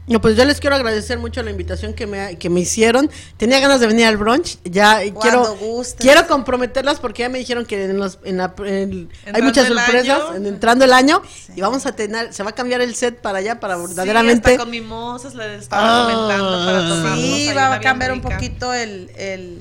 No, 0.08 0.22
pues 0.22 0.38
yo 0.38 0.46
les 0.46 0.60
quiero 0.62 0.76
agradecer 0.78 1.20
mucho 1.20 1.44
la 1.44 1.52
invitación 1.52 1.94
que 1.94 2.08
me, 2.08 2.38
que 2.38 2.50
me 2.50 2.62
hicieron. 2.62 3.10
Tenía 3.36 3.60
ganas 3.60 3.82
de 3.82 3.88
venir 3.88 4.06
al 4.06 4.16
brunch. 4.18 4.58
Ya 4.64 5.02
quiero, 5.22 5.56
gustes. 5.58 5.98
quiero 6.00 6.26
comprometerlas 6.28 7.00
porque 7.00 7.24
ya 7.24 7.30
me 7.30 7.40
dijeron 7.40 7.66
que 7.66 7.84
en 7.86 7.98
los, 7.98 8.18
en 8.24 8.38
la- 8.38 8.54
en- 8.60 8.66
hay 8.66 9.18
Entrando 9.26 9.44
muchas 9.44 9.68
el 9.68 9.74
sorpresas 9.78 10.22
en- 10.36 10.46
entrando 10.48 10.86
el 10.86 10.94
año 10.94 11.22
y 11.56 11.60
vamos 11.62 11.86
a 11.86 11.92
tener, 11.94 12.34
se 12.34 12.42
va 12.44 12.52
a 12.52 12.56
cambiar 12.56 12.80
el 12.82 12.96
set 12.96 13.20
para 13.20 13.40
allá 13.40 13.60
para 13.60 13.76
Sí, 13.76 13.82
verdaderamente. 13.88 14.52
hasta 14.52 14.64
con 14.64 14.72
mimosas 14.72 15.36
le 15.36 15.56
estaba 15.56 15.84
Ah. 15.84 16.04
comentando 16.10 16.66
para 16.66 16.88
tomarnos 16.88 17.20
Sí, 17.20 17.52
va 17.54 17.74
a 17.74 17.80
cambiar 17.82 18.14
un 18.14 18.22
poquito 18.22 18.74
el... 18.74 19.12
el, 19.18 19.60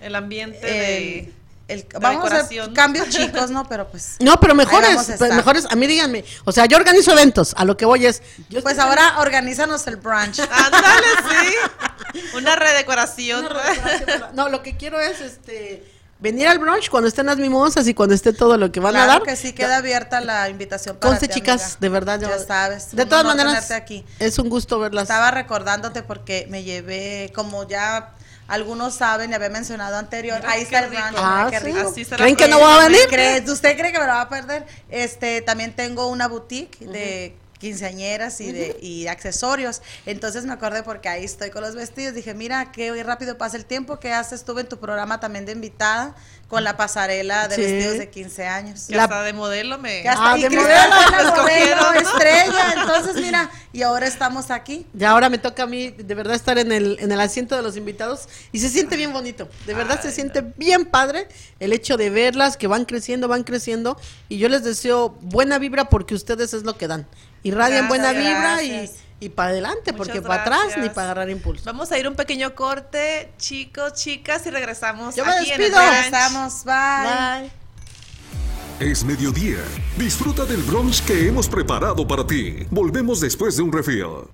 El 0.00 0.14
ambiente 0.14 0.60
el, 0.62 1.24
de... 1.24 1.32
el- 1.68 1.86
vamos 2.00 2.32
a 2.32 2.40
hacer 2.40 2.72
cambios 2.72 3.08
chicos, 3.10 3.50
¿no? 3.50 3.68
Pero 3.68 3.88
pues... 3.88 4.16
No, 4.20 4.40
pero 4.40 4.54
mejores, 4.54 4.96
pues, 5.18 5.34
mejores, 5.34 5.66
a 5.70 5.76
mí 5.76 5.86
díganme, 5.86 6.24
o 6.44 6.52
sea, 6.52 6.66
yo 6.66 6.76
organizo 6.76 7.12
eventos, 7.12 7.54
a 7.56 7.64
lo 7.64 7.76
que 7.76 7.84
voy 7.84 8.06
es, 8.06 8.22
yo 8.48 8.62
Pues 8.62 8.76
estoy- 8.78 8.88
ahora 8.88 9.18
organízanos 9.20 9.86
el 9.86 9.96
brunch. 9.96 10.40
Ándale, 10.50 11.06
sí. 11.30 12.18
Una 12.34 12.56
redecoración. 12.56 13.44
Una 13.46 13.60
para- 13.60 14.32
No, 14.32 14.48
lo 14.48 14.62
que 14.62 14.76
quiero 14.76 14.98
es 15.00 15.20
este 15.20 15.84
venir 16.20 16.48
al 16.48 16.58
brunch 16.58 16.88
cuando 16.90 17.06
estén 17.08 17.26
las 17.26 17.36
mimosas 17.36 17.86
y 17.86 17.94
cuando 17.94 18.12
esté 18.14 18.32
todo 18.32 18.56
lo 18.56 18.72
que 18.72 18.80
van 18.80 18.96
a 18.96 19.04
Claro 19.04 19.12
dar. 19.20 19.22
que 19.22 19.36
sí, 19.36 19.52
queda 19.52 19.76
abierta 19.76 20.20
la 20.20 20.48
invitación 20.48 20.96
para 20.96 21.10
Conste, 21.10 21.28
ti, 21.28 21.34
chicas, 21.34 21.62
amiga. 21.62 21.76
de 21.80 21.88
verdad. 21.90 22.20
Ya 22.20 22.28
yo- 22.36 22.44
sabes. 22.44 22.96
De 22.96 23.06
todas 23.06 23.24
maneras, 23.24 23.70
aquí. 23.70 24.04
es 24.18 24.38
un 24.38 24.48
gusto 24.48 24.78
verlas. 24.80 25.02
Estaba 25.04 25.30
recordándote 25.30 26.02
porque 26.02 26.46
me 26.50 26.64
llevé, 26.64 27.30
como 27.34 27.68
ya 27.68 28.14
algunos 28.48 28.94
saben 28.94 29.30
y 29.30 29.34
había 29.34 29.50
mencionado 29.50 29.96
anterior, 29.96 30.38
Mira, 30.40 30.50
ahí 30.52 30.62
está 30.62 30.80
el 30.80 30.88
brunch. 30.90 31.14
Ah, 31.16 31.48
qué 31.50 31.60
sí. 31.60 31.70
Así 31.78 32.04
se 32.04 32.10
la 32.12 32.16
¿Creen 32.16 32.34
que 32.36 32.48
no 32.48 32.58
voy 32.58 32.72
a 32.72 32.78
venir? 32.88 33.00
¿Cree- 33.08 33.48
¿Usted 33.48 33.76
cree 33.78 33.92
que 33.92 33.98
me 33.98 34.06
lo 34.06 34.12
va 34.12 34.22
a 34.22 34.28
perder? 34.28 34.66
Este, 34.88 35.42
también 35.42 35.76
tengo 35.76 36.08
una 36.08 36.26
boutique 36.28 36.78
de 36.86 37.36
quinceañeras 37.58 38.40
y 38.40 38.52
de 38.52 38.78
y 38.80 39.06
accesorios. 39.08 39.82
Entonces 40.06 40.44
me 40.44 40.52
acordé 40.52 40.82
porque 40.82 41.08
ahí 41.08 41.24
estoy 41.24 41.50
con 41.50 41.62
los 41.62 41.74
vestidos. 41.74 42.14
Dije, 42.14 42.34
mira, 42.34 42.72
qué 42.72 43.02
rápido 43.02 43.36
pasa 43.38 43.56
el 43.56 43.64
tiempo 43.64 43.98
que 43.98 44.12
haces. 44.12 44.40
Estuve 44.40 44.62
en 44.62 44.68
tu 44.68 44.78
programa 44.78 45.20
también 45.20 45.44
de 45.46 45.52
invitada 45.52 46.14
con 46.48 46.64
la 46.64 46.78
pasarela 46.78 47.46
de 47.46 47.56
Sí. 47.56 47.60
vestidos 47.60 47.98
de 47.98 48.08
15 48.08 48.46
años. 48.46 48.86
Que 48.88 48.96
La- 48.96 49.04
hasta 49.04 49.22
de 49.22 49.34
modelo 49.34 49.76
me... 49.78 50.00
Que 50.02 50.08
hasta 50.08 50.32
Ah, 50.32 50.38
y 50.38 50.42
de 50.42 50.48
Cristal 50.48 50.88
modelo. 50.90 51.10
la 51.10 51.34
Me 51.34 51.40
modelo 51.42 51.92
estrella. 52.00 52.74
Entonces, 52.74 53.16
mira, 53.22 53.50
y 53.72 53.82
ahora 53.82 54.06
estamos 54.06 54.50
aquí. 54.50 54.86
Y 54.98 55.04
ahora 55.04 55.28
me 55.28 55.36
toca 55.36 55.64
a 55.64 55.66
mí 55.66 55.90
de 55.90 56.14
verdad 56.14 56.34
estar 56.34 56.56
en 56.58 56.72
el, 56.72 56.96
en 57.00 57.12
el 57.12 57.20
asiento 57.20 57.54
de 57.54 57.60
los 57.62 57.76
invitados 57.76 58.28
y 58.50 58.60
se 58.60 58.70
siente 58.70 58.96
bien 58.96 59.12
bonito. 59.12 59.46
De 59.66 59.74
verdad 59.74 60.00
se 60.00 60.10
siente 60.10 60.40
bien 60.56 60.86
padre 60.86 61.28
el 61.60 61.74
hecho 61.74 61.98
de 61.98 62.08
verlas 62.08 62.56
que 62.56 62.66
van 62.66 62.86
creciendo, 62.86 63.28
van 63.28 63.44
creciendo 63.44 64.00
y 64.30 64.38
yo 64.38 64.48
les 64.48 64.64
deseo 64.64 65.10
buena 65.20 65.58
vibra 65.58 65.90
porque 65.90 66.14
ustedes 66.14 66.54
es 66.54 66.62
lo 66.64 66.78
que 66.78 66.88
dan. 66.88 67.06
Irradian 67.48 67.88
Gracias, 67.88 67.88
buena 67.88 68.12
vibra 68.12 68.62
y, 68.62 68.90
y 69.20 69.28
para 69.30 69.50
adelante 69.50 69.92
Muchas 69.92 70.06
porque 70.06 70.22
para 70.22 70.42
atrás 70.42 70.76
ni 70.78 70.88
para 70.90 71.12
agarrar 71.12 71.30
impulso. 71.30 71.64
Vamos 71.64 71.90
a 71.92 71.98
ir 71.98 72.06
un 72.08 72.14
pequeño 72.14 72.54
corte, 72.54 73.32
chicos, 73.38 73.94
chicas, 73.94 74.46
y 74.46 74.50
regresamos 74.50 75.16
Yo 75.16 75.24
me 75.24 75.32
en 75.32 75.38
el 75.38 75.44
despido. 75.46 75.76
ranch. 75.78 76.04
Regresamos, 76.04 76.64
bye. 76.64 77.40
Bye. 77.40 78.90
Es 78.90 79.02
mediodía. 79.04 79.58
Disfruta 79.96 80.44
del 80.44 80.62
brunch 80.62 81.04
que 81.04 81.26
hemos 81.26 81.48
preparado 81.48 82.06
para 82.06 82.24
ti. 82.26 82.66
Volvemos 82.70 83.20
después 83.20 83.56
de 83.56 83.62
un 83.62 83.72
refill. 83.72 84.28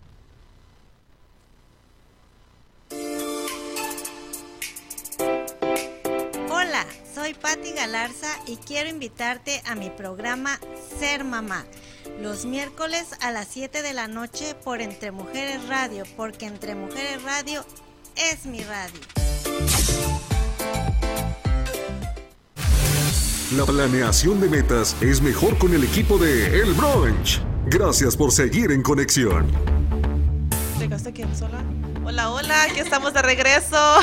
Hola, 6.50 6.85
soy 7.14 7.35
Patti 7.35 7.73
Galarza 7.73 8.28
y 8.47 8.56
quiero 8.56 8.88
invitarte 8.88 9.62
a 9.66 9.75
mi 9.75 9.90
programa 9.90 10.59
Ser 10.99 11.25
Mamá. 11.25 11.64
Los 12.21 12.44
miércoles 12.47 13.06
a 13.21 13.30
las 13.30 13.49
7 13.49 13.83
de 13.83 13.92
la 13.92 14.09
noche 14.09 14.54
por 14.64 14.80
Entre 14.80 15.11
Mujeres 15.11 15.66
Radio, 15.68 16.04
porque 16.16 16.47
Entre 16.47 16.75
Mujeres 16.75 17.23
Radio 17.23 17.64
es 18.16 18.47
mi 18.47 18.62
radio. 18.62 19.00
La 23.56 23.64
planeación 23.66 24.40
de 24.40 24.49
metas 24.49 24.97
es 25.00 25.21
mejor 25.21 25.59
con 25.59 25.75
el 25.75 25.85
equipo 25.85 26.18
de 26.18 26.61
El 26.61 26.73
Brunch. 26.75 27.40
Gracias 27.66 28.16
por 28.16 28.33
seguir 28.33 28.73
en 28.73 28.83
conexión. 28.83 29.50
¿Llegaste 30.78 31.11
aquí 31.11 31.25
sola? 31.38 31.62
Hola, 32.04 32.30
hola, 32.30 32.62
aquí 32.64 32.80
estamos 32.80 33.12
de 33.14 33.23
regreso. 33.23 34.00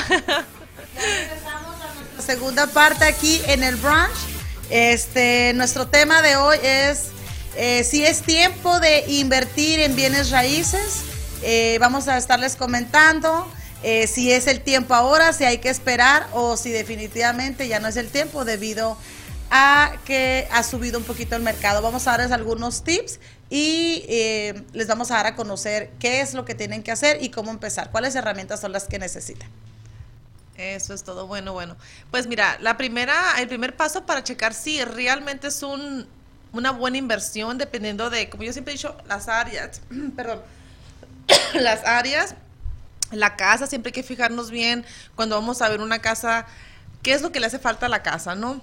segunda 2.21 2.67
parte 2.67 3.05
aquí 3.05 3.41
en 3.47 3.63
el 3.63 3.75
brunch. 3.75 4.09
Este, 4.69 5.53
nuestro 5.53 5.87
tema 5.87 6.21
de 6.21 6.37
hoy 6.37 6.57
es 6.63 7.10
eh, 7.55 7.83
si 7.83 8.05
es 8.05 8.21
tiempo 8.21 8.79
de 8.79 9.03
invertir 9.07 9.79
en 9.79 9.95
bienes 9.95 10.29
raíces. 10.31 11.03
Eh, 11.43 11.77
vamos 11.79 12.07
a 12.07 12.17
estarles 12.17 12.55
comentando 12.55 13.51
eh, 13.83 14.07
si 14.07 14.31
es 14.31 14.47
el 14.47 14.61
tiempo 14.61 14.93
ahora, 14.93 15.33
si 15.33 15.43
hay 15.43 15.57
que 15.57 15.69
esperar 15.69 16.27
o 16.33 16.55
si 16.55 16.69
definitivamente 16.69 17.67
ya 17.67 17.79
no 17.79 17.87
es 17.87 17.97
el 17.97 18.09
tiempo 18.09 18.45
debido 18.45 18.97
a 19.49 19.93
que 20.05 20.47
ha 20.51 20.63
subido 20.63 20.99
un 20.99 21.03
poquito 21.03 21.35
el 21.35 21.41
mercado. 21.41 21.81
Vamos 21.81 22.07
a 22.07 22.11
darles 22.11 22.31
algunos 22.31 22.83
tips 22.83 23.19
y 23.49 24.05
les 24.71 24.87
vamos 24.87 25.11
a 25.11 25.15
dar 25.15 25.25
a 25.25 25.35
conocer 25.35 25.89
qué 25.99 26.21
es 26.21 26.33
lo 26.33 26.45
que 26.45 26.55
tienen 26.55 26.83
que 26.83 26.91
hacer 26.91 27.21
y 27.21 27.31
cómo 27.31 27.51
empezar, 27.51 27.91
cuáles 27.91 28.15
herramientas 28.15 28.61
son 28.61 28.71
las 28.71 28.85
que 28.85 28.97
necesitan. 28.97 29.49
Eso 30.57 30.93
es 30.93 31.03
todo. 31.03 31.27
Bueno, 31.27 31.53
bueno. 31.53 31.75
Pues 32.11 32.27
mira, 32.27 32.57
la 32.61 32.77
primera, 32.77 33.15
el 33.39 33.47
primer 33.47 33.75
paso 33.75 34.05
para 34.05 34.23
checar 34.23 34.53
si 34.53 34.83
realmente 34.85 35.47
es 35.47 35.63
un, 35.63 36.07
una 36.53 36.71
buena 36.71 36.97
inversión, 36.97 37.57
dependiendo 37.57 38.09
de, 38.09 38.29
como 38.29 38.43
yo 38.43 38.53
siempre 38.53 38.73
he 38.73 38.77
dicho, 38.77 38.97
las 39.07 39.27
áreas, 39.27 39.81
perdón, 40.15 40.41
las 41.53 41.85
áreas, 41.85 42.35
la 43.11 43.35
casa, 43.35 43.67
siempre 43.67 43.89
hay 43.89 43.93
que 43.93 44.03
fijarnos 44.03 44.51
bien 44.51 44.85
cuando 45.15 45.35
vamos 45.35 45.61
a 45.61 45.69
ver 45.69 45.81
una 45.81 45.99
casa, 45.99 46.45
qué 47.01 47.13
es 47.13 47.21
lo 47.21 47.31
que 47.31 47.39
le 47.39 47.47
hace 47.47 47.59
falta 47.59 47.87
a 47.87 47.89
la 47.89 48.03
casa, 48.03 48.35
¿no? 48.35 48.61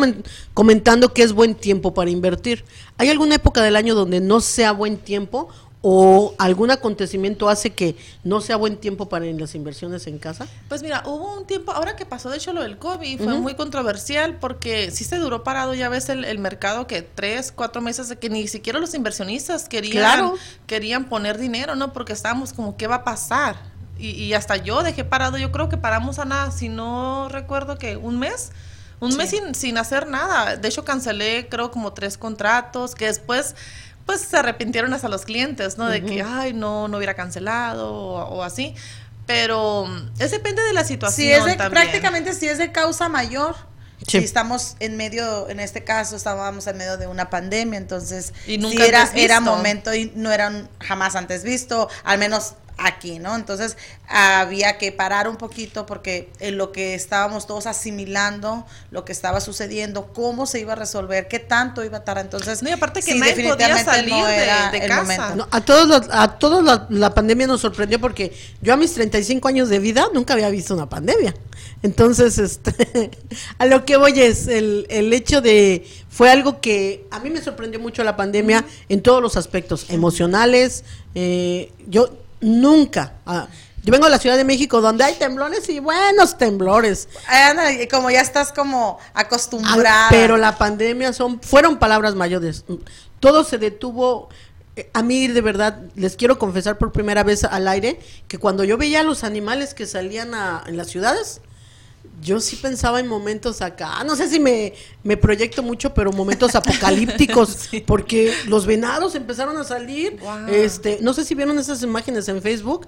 comentando 0.55 1.13
que 1.13 1.25
es 1.25 1.33
buen 1.33 1.57
tiempo 1.57 1.93
para 1.93 2.11
invertir. 2.11 2.65
¿Hay 2.97 3.11
alguna 3.11 3.35
época 3.35 3.61
del 3.63 3.75
año 3.75 3.95
donde 3.95 4.21
no 4.21 4.41
sea 4.41 4.73
buen 4.73 4.99
tiempo 4.99 5.49
o 5.83 6.35
algún 6.39 6.71
acontecimiento 6.71 7.49
hace 7.49 7.71
que 7.71 7.97
no 8.23 8.41
sea 8.41 8.57
buen 8.57 8.77
tiempo 8.77 9.09
para 9.09 9.27
las 9.27 9.55
inversiones 9.55 10.07
en 10.07 10.19
casa? 10.19 10.47
Pues 10.69 10.83
mira, 10.83 11.03
hubo 11.05 11.37
un 11.37 11.45
tiempo, 11.45 11.73
ahora 11.73 11.97
que 11.97 12.07
pasó 12.07 12.31
de 12.31 12.37
hecho 12.37 12.53
lo 12.53 12.63
del 12.63 12.79
COVID, 12.79 13.21
fue 13.21 13.35
muy 13.35 13.55
controversial 13.55 14.39
porque 14.39 14.91
sí 14.93 15.05
se 15.05 15.17
duró 15.17 15.43
parado, 15.43 15.75
ya 15.75 15.89
ves 15.89 16.09
el, 16.09 16.39
mercado 16.39 16.87
que 16.87 17.03
tres, 17.03 17.53
cuatro 17.53 17.83
meses 17.83 18.09
de 18.09 18.17
que 18.17 18.31
ni 18.31 18.47
siquiera 18.49 18.79
los 18.79 18.95
inversionistas 18.95 19.69
querían, 19.69 20.33
querían 20.67 21.09
poner 21.09 21.37
dinero, 21.37 21.75
¿no? 21.75 21.93
Porque 21.93 22.13
estábamos 22.13 22.53
como, 22.53 22.77
¿qué 22.77 22.87
va 22.87 22.97
a 22.97 23.05
pasar? 23.05 23.73
y, 23.99 24.33
hasta 24.33 24.57
yo 24.57 24.83
dejé 24.83 25.05
parado, 25.05 25.39
yo 25.39 25.53
creo 25.53 25.69
que 25.69 25.77
paramos 25.77 26.19
a 26.19 26.25
nada, 26.25 26.51
si 26.51 26.69
no 26.69 27.29
recuerdo 27.29 27.79
que 27.79 27.97
un 27.97 28.19
mes, 28.19 28.51
un 28.99 29.17
mes 29.17 29.31
sin, 29.31 29.55
sin 29.55 29.79
hacer 29.79 30.09
nada. 30.09 30.57
De 30.57 30.69
hecho, 30.69 30.85
cancelé 30.85 31.49
creo 31.49 31.71
como 31.71 31.93
tres 31.93 32.17
contratos 32.17 32.95
que 32.95 33.07
después 33.07 33.55
pues 34.07 34.21
se 34.21 34.37
arrepintieron 34.37 34.93
hasta 34.95 35.09
los 35.09 35.25
clientes, 35.25 35.79
¿no? 35.79 35.89
De 35.89 36.05
que, 36.05 36.23
ay, 36.23 36.53
no, 36.53 36.89
no 36.89 36.97
hubiera 36.97 37.15
cancelado 37.15 37.93
o, 37.93 38.43
así. 38.43 38.75
Pero 39.27 39.87
es 40.19 40.31
depende 40.31 40.63
de 40.63 40.73
la 40.73 40.85
situación. 40.85 41.27
Si 41.27 41.33
es 41.33 41.45
de, 41.45 41.57
prácticamente 41.71 42.35
si 42.35 42.49
es 42.49 42.59
de 42.59 42.73
causa 42.73 43.09
mayor. 43.09 43.55
Si 44.05 44.19
estamos 44.19 44.75
en 44.81 44.97
medio, 44.97 45.49
en 45.49 45.61
este 45.61 45.85
caso 45.85 46.17
estábamos 46.17 46.67
en 46.67 46.77
medio 46.77 46.97
de 46.97 47.07
una 47.07 47.31
pandemia, 47.31 47.79
entonces 47.79 48.35
y 48.49 48.59
nunca 48.59 48.85
era, 48.85 49.09
era 49.15 49.39
momento 49.39 49.95
y 49.95 50.11
no 50.17 50.33
eran 50.33 50.69
jamás 50.81 51.15
antes 51.15 51.45
visto, 51.45 51.89
al 52.03 52.19
menos 52.19 52.55
aquí, 52.85 53.19
¿no? 53.19 53.37
Entonces 53.37 53.77
había 54.09 54.79
que 54.79 54.93
parar 54.93 55.29
un 55.29 55.37
poquito 55.37 55.87
porque 55.87 56.31
en 56.41 56.59
lo 56.59 56.73
que 56.73 56.95
estábamos 56.95 57.47
todos 57.47 57.67
asimilando, 57.67 58.67
lo 58.91 59.05
que 59.05 59.13
estaba 59.13 59.41
sucediendo, 59.41 60.13
cómo 60.13 60.47
se 60.47 60.61
iba 60.61 60.73
a 60.73 60.77
resolver, 60.77 61.29
qué 61.29 61.39
tanto 61.39 61.85
iba 61.85 61.99
a 61.99 62.05
tardar. 62.05 62.25
Entonces, 62.25 62.63
no, 62.63 62.69
y 62.69 62.73
aparte 62.73 63.03
que 63.03 63.15
nadie 63.15 63.49
podía 63.49 63.85
salir 63.85 64.15
de, 64.15 64.87
casa. 64.87 65.35
a 65.51 65.61
todos, 65.61 66.09
a 66.11 66.39
todos 66.39 66.89
la, 66.89 67.15
pandemia 67.15 67.47
nos 67.47 67.61
sorprendió 67.61 68.01
porque 68.01 68.33
yo 68.61 68.73
a 68.73 68.77
mis 68.77 68.93
35 68.95 69.49
años 69.49 69.69
de 69.69 69.79
vida 69.79 70.09
nunca 70.13 70.35
había 70.35 70.51
visto 70.51 70.75
una 70.75 70.89
pandemia. 70.89 71.35
Entonces, 71.83 72.39
este, 72.39 73.11
a 73.59 73.67
lo 73.67 73.85
que 73.85 73.97
voy 73.97 74.21
es 74.21 74.47
el, 74.47 74.87
el 74.89 75.13
hecho 75.13 75.41
de 75.41 75.85
fue 76.13 76.31
algo 76.31 76.61
que 76.61 77.07
a 77.11 77.21
mí 77.21 77.31
me 77.31 77.41
sorprendió 77.41 77.81
mucho 77.81 78.05
la 78.05 78.17
pandemia 78.17 78.67
en 78.91 79.01
todos 79.01 79.23
los 79.23 79.39
aspectos 79.39 79.87
emocionales. 79.89 80.85
Eh, 81.15 81.73
yo 81.89 82.11
Nunca. 82.43 83.15
Ah, 83.25 83.49
yo 83.85 83.91
vengo 83.91 84.07
a 84.07 84.11
la 84.11 84.19
Ciudad 84.19 84.37
de 84.37 84.45
México 84.45 84.81
donde 84.81 85.03
hay 85.05 85.15
temblores 85.15 85.69
y 85.69 85.81
buenos 85.81 86.39
temblores. 86.39 87.09
y 87.81 87.89
como 87.89 88.11
ya 88.11 88.21
estás 88.21 88.53
como 88.53 88.99
acostumbrada. 89.15 90.09
pero 90.11 90.37
la 90.37 90.57
pandemia 90.59 91.13
son 91.13 91.41
fueron 91.41 91.79
palabras 91.79 92.15
mayores. 92.15 92.65
Todo 93.19 93.43
se 93.45 93.59
detuvo. 93.59 94.29
Eh, 94.77 94.89
a 94.95 95.03
mí 95.03 95.27
de 95.29 95.41
verdad 95.41 95.83
les 95.97 96.17
quiero 96.17 96.39
confesar 96.39 96.79
por 96.79 96.93
primera 96.93 97.25
vez 97.25 97.45
al 97.45 97.69
aire 97.69 98.01
que 98.27 98.39
cuando 98.39 98.65
yo 98.65 98.79
veía 98.79 99.01
a 99.01 99.03
los 99.03 99.23
animales 99.25 99.75
que 99.75 99.87
salían 99.87 100.33
en 100.67 100.77
las 100.77 100.89
ciudades, 100.89 101.41
yo 102.23 102.41
sí 102.41 102.57
pensaba 102.57 103.01
en 103.01 103.09
momentos 103.09 103.61
acá, 103.63 104.05
no 104.05 104.15
sé 104.17 104.29
si 104.29 104.39
me, 104.39 104.75
me 105.03 105.17
proyecto 105.17 105.63
mucho, 105.63 105.93
pero 105.93 106.13
momentos 106.13 106.55
apocalípticos, 106.55 107.69
porque 107.87 108.33
los 108.47 108.65
venados 108.65 109.15
empezaron 109.15 109.57
a 109.57 109.65
salir. 109.65 110.19
Este, 110.49 110.99
no 111.03 111.13
sé 111.15 111.25
si 111.25 111.35
vieron 111.35 111.59
esas 111.59 111.83
imágenes 111.83 112.29
en 112.29 112.41
Facebook 112.41 112.87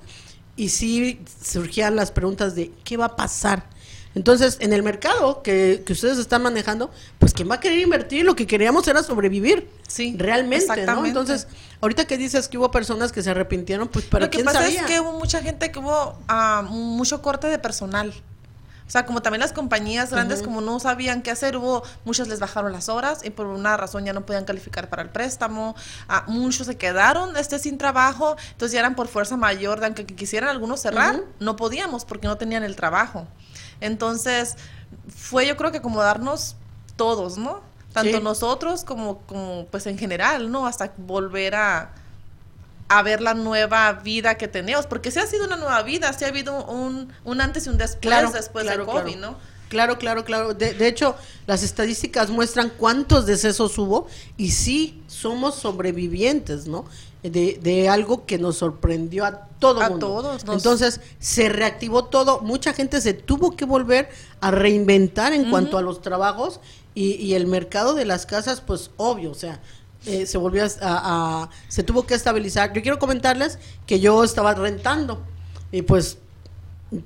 y 0.57 0.69
sí 0.69 1.21
surgían 1.43 1.97
las 1.97 2.13
preguntas 2.13 2.55
de 2.55 2.71
qué 2.85 2.97
va 2.97 3.07
a 3.07 3.17
pasar. 3.17 3.69
Entonces, 4.15 4.59
en 4.61 4.73
el 4.73 4.85
mercado 4.85 5.43
que, 5.43 5.83
que, 5.85 5.93
ustedes 5.93 6.19
están 6.19 6.41
manejando, 6.45 6.93
pues 7.19 7.35
quien 7.35 7.51
va 7.51 7.57
a 7.57 7.61
querer 7.61 7.81
invertir, 7.81 8.25
lo 8.25 8.37
que 8.37 8.47
queríamos 8.47 8.87
era 8.87 9.03
sobrevivir. 9.03 9.69
Sí. 9.89 10.15
Realmente, 10.17 10.87
¿no? 10.87 11.05
Entonces, 11.05 11.49
ahorita 11.81 12.07
que 12.07 12.17
dices 12.17 12.47
que 12.47 12.57
hubo 12.57 12.71
personas 12.71 13.11
que 13.11 13.25
se 13.25 13.31
arrepintieron, 13.31 13.89
pues 13.89 14.05
para 14.05 14.27
Lo 14.27 14.31
que 14.31 14.45
pasa 14.45 14.69
es 14.69 14.83
que 14.83 15.01
hubo 15.01 15.19
mucha 15.19 15.43
gente 15.43 15.73
que 15.73 15.81
hubo 15.81 16.17
ah, 16.29 16.65
mucho 16.71 17.23
corte 17.23 17.49
de 17.49 17.59
personal 17.59 18.15
O 18.87 18.91
sea, 18.91 19.07
como 19.07 19.23
también 19.23 19.41
las 19.41 19.53
compañías 19.55 20.11
grandes, 20.11 20.43
como 20.43 20.61
no 20.61 20.79
sabían 20.79 21.23
qué 21.23 21.31
hacer, 21.31 21.57
hubo, 21.57 21.83
muchas 22.05 22.29
les 22.29 22.39
bajaron 22.39 22.71
las 22.73 22.91
horas 22.91 23.25
y 23.25 23.31
por 23.31 23.47
una 23.47 23.77
razón 23.79 24.05
ya 24.05 24.13
no 24.13 24.27
podían 24.27 24.45
calificar 24.45 24.91
para 24.91 25.03
el 25.03 25.09
préstamo. 25.09 25.75
Ah, 26.07 26.25
muchos 26.27 26.67
se 26.67 26.77
quedaron 26.77 27.35
este, 27.37 27.59
sin 27.59 27.79
trabajo, 27.79 28.37
entonces 28.53 28.73
ya 28.73 28.81
eran 28.81 28.95
por 28.95 29.09
fuerza 29.09 29.39
mayor, 29.39 29.81
de 29.81 29.87
aunque 29.87 30.05
quisieran 30.05 30.51
algunos 30.51 30.81
cerrar, 30.81 31.21
no 31.41 31.57
podíamos 31.57 32.05
porque 32.05 32.29
no 32.29 32.37
tenían 32.37 32.63
el 32.63 32.77
trabajo. 32.77 33.27
Entonces, 33.81 34.57
fue 35.09 35.47
yo 35.47 35.57
creo 35.57 35.73
que 35.73 35.79
acomodarnos 35.79 36.57
todos, 36.97 37.39
¿no? 37.39 37.63
Tanto 37.93 38.19
Sí. 38.19 38.23
nosotros 38.23 38.85
como, 38.85 39.19
como, 39.21 39.67
pues 39.71 39.87
en 39.87 39.97
general, 39.97 40.51
¿no? 40.51 40.67
Hasta 40.67 40.93
volver 40.99 41.55
a, 41.55 41.93
a 42.89 43.03
ver 43.03 43.21
la 43.21 43.35
nueva 43.35 43.93
vida 43.93 44.37
que 44.37 44.47
tenemos, 44.49 44.87
porque 44.87 45.11
sí 45.11 45.19
ha 45.19 45.27
sido 45.27 45.47
una 45.47 45.57
nueva 45.57 45.83
vida, 45.83 46.13
sí 46.13 46.25
ha 46.25 46.29
habido 46.29 46.65
un, 46.67 47.13
un 47.25 47.41
antes 47.41 47.67
y 47.67 47.71
un 47.71 47.79
después, 47.79 48.01
Claro, 48.01 48.31
después 48.31 48.65
claro, 48.65 48.85
del 48.85 48.95
COVID, 48.95 49.13
claro. 49.19 49.33
¿no? 49.33 49.55
Claro, 49.69 49.99
claro, 49.99 50.25
claro. 50.25 50.55
De, 50.55 50.75
de 50.75 50.87
hecho, 50.87 51.17
las 51.47 51.63
estadísticas 51.63 52.31
muestran 52.31 52.71
cuántos 52.77 53.27
decesos 53.27 53.77
hubo 53.79 54.07
y 54.37 54.51
sí 54.53 55.03
somos 55.09 55.55
sobrevivientes, 55.57 56.67
¿no? 56.67 56.85
De, 57.23 57.59
de 57.63 57.89
algo 57.89 58.27
que 58.27 58.37
nos 58.39 58.59
sorprendió 58.59 59.25
a 59.25 59.49
todo 59.59 59.81
A 59.81 59.89
mundo. 59.89 60.07
todos 60.07 60.45
nos- 60.45 60.57
Entonces, 60.57 61.01
se 61.19 61.49
reactivó 61.49 62.05
todo. 62.05 62.41
Mucha 62.43 62.75
gente 62.75 63.01
se 63.01 63.15
tuvo 63.15 63.57
que 63.57 63.65
volver 63.65 64.11
a 64.43 64.51
reinventar 64.51 65.33
en 65.33 65.49
cuanto 65.51 65.79
a 65.79 65.83
los 65.83 66.03
trabajos 66.03 66.61
y, 66.95 67.13
y 67.15 67.35
el 67.35 67.47
mercado 67.47 67.95
de 67.95 68.05
las 68.05 68.27
casas, 68.27 68.61
pues 68.61 68.91
obvio, 68.99 69.31
o 69.31 69.35
sea, 69.35 69.61
eh, 70.07 70.27
se 70.27 70.39
volvió 70.39 70.65
a, 70.65 70.69
a- 70.81 71.51
se 71.69 71.83
tuvo 71.83 72.07
que 72.07 72.15
estabilizar. 72.15 72.73
Yo 72.73 72.83
quiero 72.83 72.99
comentarles 72.99 73.59
que 73.87 74.01
yo 74.01 74.25
estaba 74.25 74.55
rentando 74.55 75.23
y 75.73 75.83
pues 75.83 76.19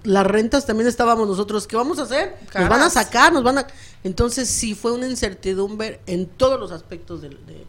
las 0.03 0.27
rentas 0.27 0.67
también 0.67 0.87
estábamos 0.89 1.27
nosotros, 1.27 1.67
¿qué 1.67 1.77
vamos 1.77 1.99
a 1.99 2.03
hacer? 2.03 2.37
Nos 2.61 2.69
van 2.69 2.83
a 2.83 2.91
sacar, 2.91 3.33
nos 3.33 3.43
van 3.43 3.59
a... 3.59 3.67
Entonces 4.05 4.49
sí 4.49 4.75
fue 4.75 4.93
una 4.93 5.09
incertidumbre 5.09 6.01
en 6.07 6.27
todos 6.27 6.61
los 6.61 6.73
aspectos 6.73 7.23
del- 7.23 7.45
de, 7.47 7.67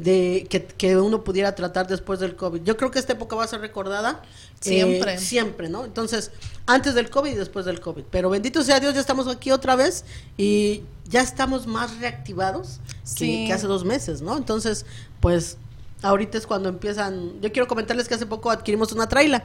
de 0.00 0.46
que, 0.50 0.64
que 0.64 0.96
uno 0.96 1.24
pudiera 1.24 1.54
tratar 1.54 1.86
después 1.86 2.20
del 2.20 2.36
COVID. 2.36 2.62
Yo 2.62 2.76
creo 2.76 2.90
que 2.90 2.98
esta 2.98 3.14
época 3.14 3.34
va 3.34 3.44
a 3.44 3.48
ser 3.48 3.60
recordada 3.60 4.20
eh, 4.22 4.58
Siempre. 4.60 5.18
siempre, 5.18 5.68
¿no? 5.68 5.84
Entonces, 5.84 6.30
antes 6.66 6.94
del 6.94 7.08
COVID 7.08 7.30
y 7.30 7.34
después 7.34 7.64
del 7.64 7.80
COVID. 7.80 8.04
Pero 8.10 8.28
bendito 8.28 8.62
sea 8.62 8.78
Dios, 8.78 8.94
ya 8.94 9.00
estamos 9.00 9.26
aquí 9.26 9.50
otra 9.50 9.74
vez 9.74 10.04
y 10.36 10.82
ya 11.08 11.22
estamos 11.22 11.66
más 11.66 11.98
reactivados 11.98 12.80
que- 13.04 13.24
Sí. 13.24 13.44
que, 13.46 13.52
hace 13.52 13.66
dos 13.66 13.84
meses, 13.84 14.20
¿no? 14.20 14.36
Entonces, 14.36 14.84
pues 15.20 15.56
ahorita 16.02 16.36
es 16.36 16.46
cuando 16.46 16.68
empiezan... 16.68 17.40
Yo 17.40 17.50
quiero 17.52 17.66
comentarles 17.66 18.06
que 18.06 18.14
hace 18.14 18.26
poco 18.26 18.50
adquirimos 18.50 18.92
una 18.92 19.08
traila. 19.08 19.44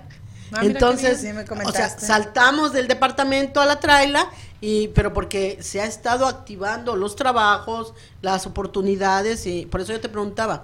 Ah, 0.52 0.60
Entonces, 0.64 1.22
sí 1.22 1.28
o 1.66 1.72
sea, 1.72 1.88
saltamos 1.98 2.74
del 2.74 2.90
departamento 2.90 3.62
a 3.62 3.66
la 3.66 3.80
traila 3.80 4.30
y 4.62 4.90
pero 4.90 5.12
porque 5.12 5.58
se 5.62 5.82
ha 5.82 5.86
estado 5.86 6.28
activando 6.28 6.96
los 6.96 7.16
trabajos, 7.16 7.94
las 8.22 8.46
oportunidades 8.46 9.46
y 9.48 9.66
por 9.66 9.82
eso 9.82 9.92
yo 9.92 10.00
te 10.00 10.08
preguntaba, 10.08 10.64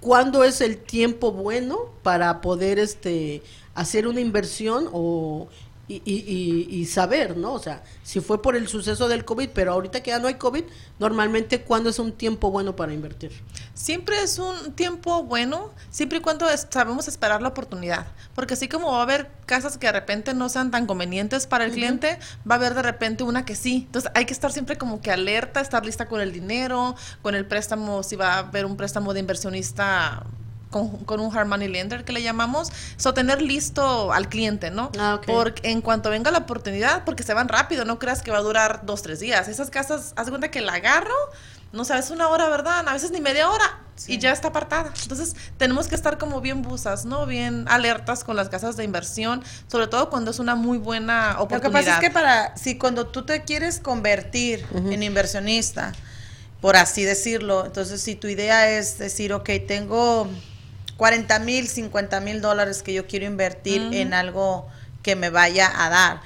¿cuándo 0.00 0.44
es 0.44 0.60
el 0.60 0.76
tiempo 0.76 1.32
bueno 1.32 1.78
para 2.02 2.42
poder 2.42 2.78
este 2.78 3.42
hacer 3.74 4.06
una 4.06 4.20
inversión 4.20 4.88
o 4.92 5.48
y, 5.88 6.02
y- 6.04 6.68
y- 6.70 6.84
saber, 6.86 7.36
¿no? 7.36 7.54
O 7.54 7.58
sea, 7.58 7.82
si 8.02 8.20
fue 8.20 8.42
por 8.42 8.56
el 8.56 8.68
suceso 8.68 9.08
del 9.08 9.24
COVID, 9.24 9.48
pero 9.54 9.72
ahorita 9.72 10.02
que 10.02 10.10
ya 10.10 10.18
no 10.18 10.28
hay 10.28 10.34
COVID, 10.34 10.64
normalmente 10.98 11.62
¿cuándo 11.62 11.88
es 11.90 11.98
un 11.98 12.12
tiempo 12.12 12.50
bueno 12.50 12.76
para 12.76 12.92
invertir? 12.92 13.32
Siempre 13.72 14.22
es 14.22 14.38
un 14.38 14.72
tiempo 14.74 15.22
bueno, 15.22 15.70
siempre 15.90 16.18
y 16.18 16.20
cuando 16.20 16.46
sabemos 16.70 17.08
esperar 17.08 17.40
la 17.40 17.48
oportunidad. 17.48 18.06
Porque 18.34 18.54
así 18.54 18.68
como 18.68 18.92
va 18.92 18.98
a 18.98 19.02
haber 19.02 19.30
casas 19.46 19.78
que 19.78 19.86
de 19.86 19.92
repente 19.92 20.34
no 20.34 20.48
sean 20.48 20.70
tan 20.70 20.86
convenientes 20.86 21.46
para 21.46 21.64
el 21.64 21.72
cliente, 21.72 22.18
va 22.48 22.56
a 22.56 22.58
haber 22.58 22.74
de 22.74 22.82
repente 22.82 23.24
una 23.24 23.44
que 23.44 23.56
sí. 23.56 23.84
Entonces 23.86 24.10
hay 24.14 24.26
que 24.26 24.32
estar 24.34 24.52
siempre 24.52 24.76
como 24.76 25.00
que 25.00 25.10
alerta, 25.10 25.60
estar 25.60 25.84
lista 25.86 26.06
con 26.06 26.20
el 26.20 26.32
dinero, 26.32 26.96
con 27.22 27.34
el 27.34 27.46
préstamo, 27.46 28.02
si 28.02 28.14
va 28.16 28.34
a 28.34 28.38
haber 28.40 28.66
un 28.66 28.76
préstamo 28.76 29.14
de 29.14 29.20
inversionista 29.20 30.24
con, 30.70 30.98
con 31.04 31.20
un 31.20 31.36
hard 31.36 31.46
money 31.46 31.68
lender 31.68 32.04
que 32.04 32.12
le 32.12 32.22
llamamos, 32.22 32.70
so 32.96 33.14
tener 33.14 33.42
listo 33.42 34.12
al 34.12 34.28
cliente, 34.28 34.70
¿no? 34.70 34.90
Ah, 34.98 35.16
ok. 35.16 35.26
Porque 35.26 35.70
en 35.70 35.80
cuanto 35.80 36.10
venga 36.10 36.30
la 36.30 36.38
oportunidad, 36.38 37.04
porque 37.04 37.22
se 37.22 37.34
van 37.34 37.48
rápido, 37.48 37.84
no 37.84 37.98
creas 37.98 38.22
que 38.22 38.30
va 38.30 38.38
a 38.38 38.42
durar 38.42 38.80
dos, 38.84 39.02
tres 39.02 39.20
días. 39.20 39.48
Esas 39.48 39.70
casas, 39.70 40.12
haz 40.16 40.26
de 40.26 40.32
cuenta 40.32 40.50
que 40.50 40.60
la 40.60 40.74
agarro, 40.74 41.14
no 41.72 41.84
sabes 41.84 42.10
una 42.10 42.28
hora, 42.28 42.48
¿verdad? 42.48 42.86
A 42.86 42.92
veces 42.92 43.10
ni 43.10 43.20
media 43.20 43.50
hora 43.50 43.80
y 44.06 44.18
ya 44.18 44.32
está 44.32 44.48
apartada. 44.48 44.92
Entonces 45.02 45.34
tenemos 45.56 45.88
que 45.88 45.94
estar 45.94 46.18
como 46.18 46.40
bien 46.40 46.62
busas, 46.62 47.04
¿no? 47.04 47.26
Bien 47.26 47.64
alertas 47.68 48.24
con 48.24 48.36
las 48.36 48.48
casas 48.48 48.76
de 48.76 48.84
inversión, 48.84 49.42
sobre 49.66 49.86
todo 49.86 50.08
cuando 50.10 50.30
es 50.30 50.38
una 50.38 50.54
muy 50.54 50.78
buena 50.78 51.34
Lo 51.34 51.44
oportunidad. 51.44 51.62
que 51.62 51.70
pasa 51.70 51.94
es 51.94 52.00
que 52.00 52.10
para, 52.10 52.56
si 52.56 52.78
cuando 52.78 53.06
tú 53.08 53.24
te 53.24 53.42
quieres 53.42 53.80
convertir 53.80 54.64
en 54.74 55.02
inversionista, 55.02 55.92
por 56.60 56.76
así 56.76 57.04
decirlo, 57.04 57.66
entonces 57.66 58.00
si 58.00 58.14
tu 58.14 58.28
idea 58.28 58.70
es 58.70 58.98
decir, 58.98 59.32
ok, 59.32 59.50
tengo 59.66 60.28
40 60.98 61.38
mil, 61.38 61.68
50 61.68 62.20
mil 62.20 62.40
dólares 62.42 62.82
que 62.82 62.92
yo 62.92 63.06
quiero 63.06 63.24
invertir 63.24 63.94
en 63.94 64.12
algo 64.12 64.68
que 65.02 65.14
me 65.14 65.30
vaya 65.30 65.70
a 65.74 65.88
dar. 65.88 66.20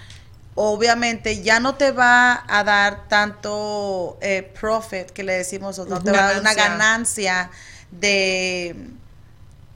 Obviamente 0.54 1.42
ya 1.42 1.60
no 1.60 1.76
te 1.76 1.92
va 1.92 2.42
a 2.48 2.64
dar 2.64 3.06
tanto 3.06 4.18
eh, 4.22 4.50
profit 4.58 5.10
que 5.10 5.24
le 5.24 5.34
decimos, 5.34 5.78
o 5.78 5.84
no 5.84 6.02
te 6.02 6.10
va 6.10 6.24
a 6.24 6.32
dar 6.32 6.40
una 6.40 6.54
Ganancia. 6.54 7.50
de 7.90 8.74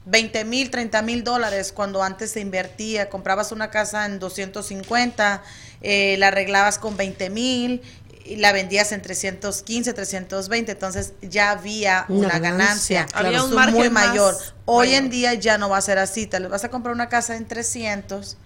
20 0.05 0.45
mil, 0.45 0.71
30 0.71 1.01
mil 1.03 1.23
dólares 1.23 1.71
cuando 1.71 2.01
antes 2.01 2.31
se 2.31 2.39
invertía, 2.39 3.09
comprabas 3.09 3.51
una 3.51 3.69
casa 3.69 4.05
en 4.05 4.19
250, 4.19 5.43
eh, 5.81 6.15
la 6.17 6.29
arreglabas 6.29 6.79
con 6.79 6.97
20 6.97 7.29
mil 7.29 7.81
la 8.35 8.51
vendías 8.51 8.91
en 8.91 9.01
315, 9.01 9.93
320, 9.93 10.71
entonces 10.71 11.13
ya 11.21 11.51
había 11.51 12.05
Una 12.09 12.27
una, 12.27 12.39
ganancia, 12.39 13.01
ganancia, 13.01 13.05
claro. 13.05 13.27
Había 13.27 13.43
un 13.43 13.55
margen 13.55 13.75
muy 13.75 13.89
más 13.89 14.09
mayor. 14.09 14.37
Hoy 14.65 14.87
mayor. 14.87 15.03
en 15.03 15.09
día 15.09 15.33
ya 15.35 15.57
no 15.57 15.69
va 15.69 15.77
a 15.77 15.81
ser 15.81 15.97
así, 15.97 16.27
te 16.27 16.39
le 16.39 16.47
vas 16.47 16.63
a 16.63 16.69
comprar 16.69 16.93
una 16.93 17.09
casa 17.09 17.35
en 17.35 17.47
300 17.47 18.37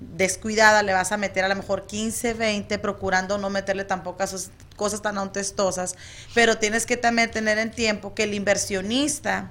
descuidada, 0.00 0.82
le 0.82 0.92
vas 0.92 1.12
a 1.12 1.16
meter 1.16 1.44
a 1.44 1.48
lo 1.48 1.56
mejor 1.56 1.86
15, 1.86 2.34
20, 2.34 2.78
procurando 2.78 3.38
no 3.38 3.50
meterle 3.50 3.84
tampoco 3.84 4.22
a 4.22 4.24
esas 4.24 4.50
cosas 4.76 5.02
tan 5.02 5.18
ontestosas, 5.18 5.94
pero 6.34 6.58
tienes 6.58 6.86
que 6.86 6.96
también 6.96 7.30
tener 7.30 7.58
en 7.58 7.70
tiempo 7.70 8.14
que 8.14 8.24
el 8.24 8.34
inversionista 8.34 9.50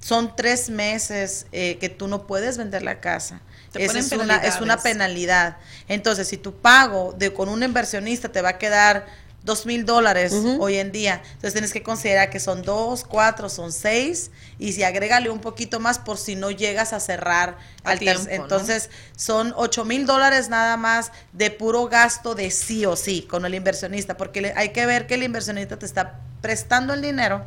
son 0.00 0.34
tres 0.34 0.70
meses 0.70 1.46
eh, 1.52 1.76
que 1.78 1.90
tú 1.90 2.08
no 2.08 2.26
puedes 2.26 2.56
vender 2.56 2.82
la 2.82 3.00
casa. 3.00 3.42
Te 3.72 3.84
Esa 3.84 3.92
ponen 3.92 4.04
es 4.04 4.12
una, 4.12 4.36
es 4.38 4.60
una 4.60 4.78
penalidad. 4.78 5.58
Entonces, 5.88 6.28
si 6.28 6.38
tu 6.38 6.54
pago 6.54 7.12
de 7.12 7.32
con 7.34 7.48
un 7.48 7.62
inversionista 7.62 8.30
te 8.30 8.40
va 8.40 8.50
a 8.50 8.58
quedar 8.58 9.06
dos 9.44 9.66
mil 9.66 9.84
dólares 9.84 10.32
hoy 10.58 10.76
en 10.76 10.90
día, 10.90 11.20
entonces 11.26 11.52
tienes 11.52 11.72
que 11.72 11.82
considerar 11.82 12.30
que 12.30 12.40
son 12.40 12.62
dos, 12.62 13.04
cuatro, 13.04 13.48
son 13.48 13.72
seis, 13.72 14.30
y 14.58 14.72
si 14.72 14.82
agrégale 14.82 15.28
un 15.30 15.38
poquito 15.40 15.78
más 15.80 15.98
por 15.98 16.16
si 16.18 16.34
no 16.34 16.50
llegas 16.50 16.92
a 16.92 16.98
cerrar 17.00 17.58
A 17.84 17.90
al. 17.90 17.98
Entonces, 18.30 18.90
son 19.16 19.52
ocho 19.56 19.84
mil 19.84 20.06
dólares 20.06 20.48
nada 20.48 20.76
más 20.78 21.12
de 21.32 21.50
puro 21.50 21.86
gasto 21.88 22.34
de 22.34 22.50
sí 22.50 22.86
o 22.86 22.96
sí 22.96 23.22
con 23.28 23.44
el 23.44 23.54
inversionista, 23.54 24.16
porque 24.16 24.40
le- 24.40 24.52
hay 24.56 24.70
que 24.70 24.86
ver 24.86 25.06
que 25.06 25.14
el 25.14 25.22
inversionista 25.22 25.78
te 25.78 25.86
está 25.86 26.20
prestando 26.40 26.94
el 26.94 27.02
dinero, 27.02 27.44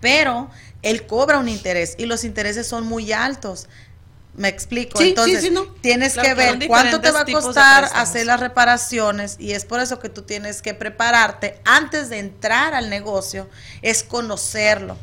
pero 0.00 0.48
él 0.82 1.06
cobra 1.06 1.38
un 1.38 1.48
interés 1.48 1.94
y 1.98 2.06
los 2.06 2.24
intereses 2.24 2.66
son 2.66 2.86
muy 2.86 3.12
altos. 3.12 3.66
Me 4.38 4.48
explico. 4.48 4.98
Sí, 4.98 5.04
sí, 5.04 5.08
Entonces, 5.10 5.42
sí, 5.42 5.50
no. 5.50 5.64
tienes 5.82 6.12
Claro, 6.14 6.28
que 6.28 6.34
ver 6.34 6.66
cuánto 6.68 7.00
te 7.00 7.10
va 7.10 7.20
a 7.22 7.24
costar 7.26 7.84
hacer 7.94 8.26
las 8.26 8.40
reparaciones 8.40 9.36
y 9.38 9.52
es 9.52 9.64
por 9.64 9.80
eso 9.80 9.98
que 9.98 10.08
tú 10.08 10.22
tienes 10.22 10.62
que 10.62 10.74
prepararte 10.74 11.60
antes 11.64 12.08
de 12.08 12.18
entrar 12.18 12.74
al 12.74 12.88
negocio, 12.88 13.48
es 13.82 14.04
conocerlo, 14.04 14.96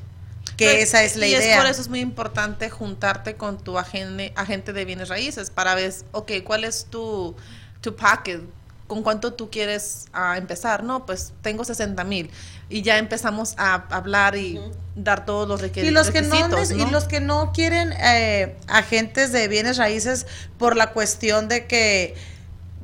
que 0.58 0.82
esa 0.82 1.04
es 1.04 1.18
la 1.18 1.28
y 1.28 1.32
idea. 1.34 1.54
es 1.54 1.58
por 1.58 1.66
eso 1.68 1.82
es 1.82 1.90
muy 1.90 2.00
importante 2.00 2.70
juntarte 2.70 3.36
con 3.36 3.62
tu 3.64 3.78
agente, 3.78 4.32
agente 4.38 4.74
de 4.74 4.86
bienes 4.86 5.10
raíces 5.10 5.50
para 5.50 5.76
ver, 5.76 5.94
ok, 6.14 6.32
¿cuál 6.46 6.64
es 6.64 6.86
tu, 6.90 7.36
tu 7.82 7.96
packet? 7.96 8.42
¿Con 8.88 9.02
cuánto 9.02 9.34
tú 9.34 9.50
quieres 9.50 10.06
ah, 10.14 10.38
empezar? 10.38 10.84
No, 10.84 11.06
pues 11.06 11.34
tengo 11.42 11.64
60 11.64 12.04
mil. 12.04 12.30
Y 12.70 12.84
ya 12.84 12.98
empezamos 12.98 13.56
a 13.58 13.86
hablar 13.90 14.36
y 14.36 14.60
dar 14.96 15.26
todos 15.26 15.48
los 15.48 15.62
requer- 15.62 15.86
y 15.86 15.92
los 15.92 16.12
que 16.12 16.22
no, 16.22 16.36
requisitos. 16.48 16.72
y 16.72 16.92
los 16.92 17.06
que 17.06 17.20
no 17.20 17.52
quieren 17.52 17.94
eh, 17.94 18.56
agentes 18.68 19.32
de 19.32 19.48
bienes 19.48 19.78
raíces 19.78 20.28
por 20.58 20.76
la 20.76 20.92
cuestión 20.92 21.48
de 21.48 21.66
que 21.66 22.16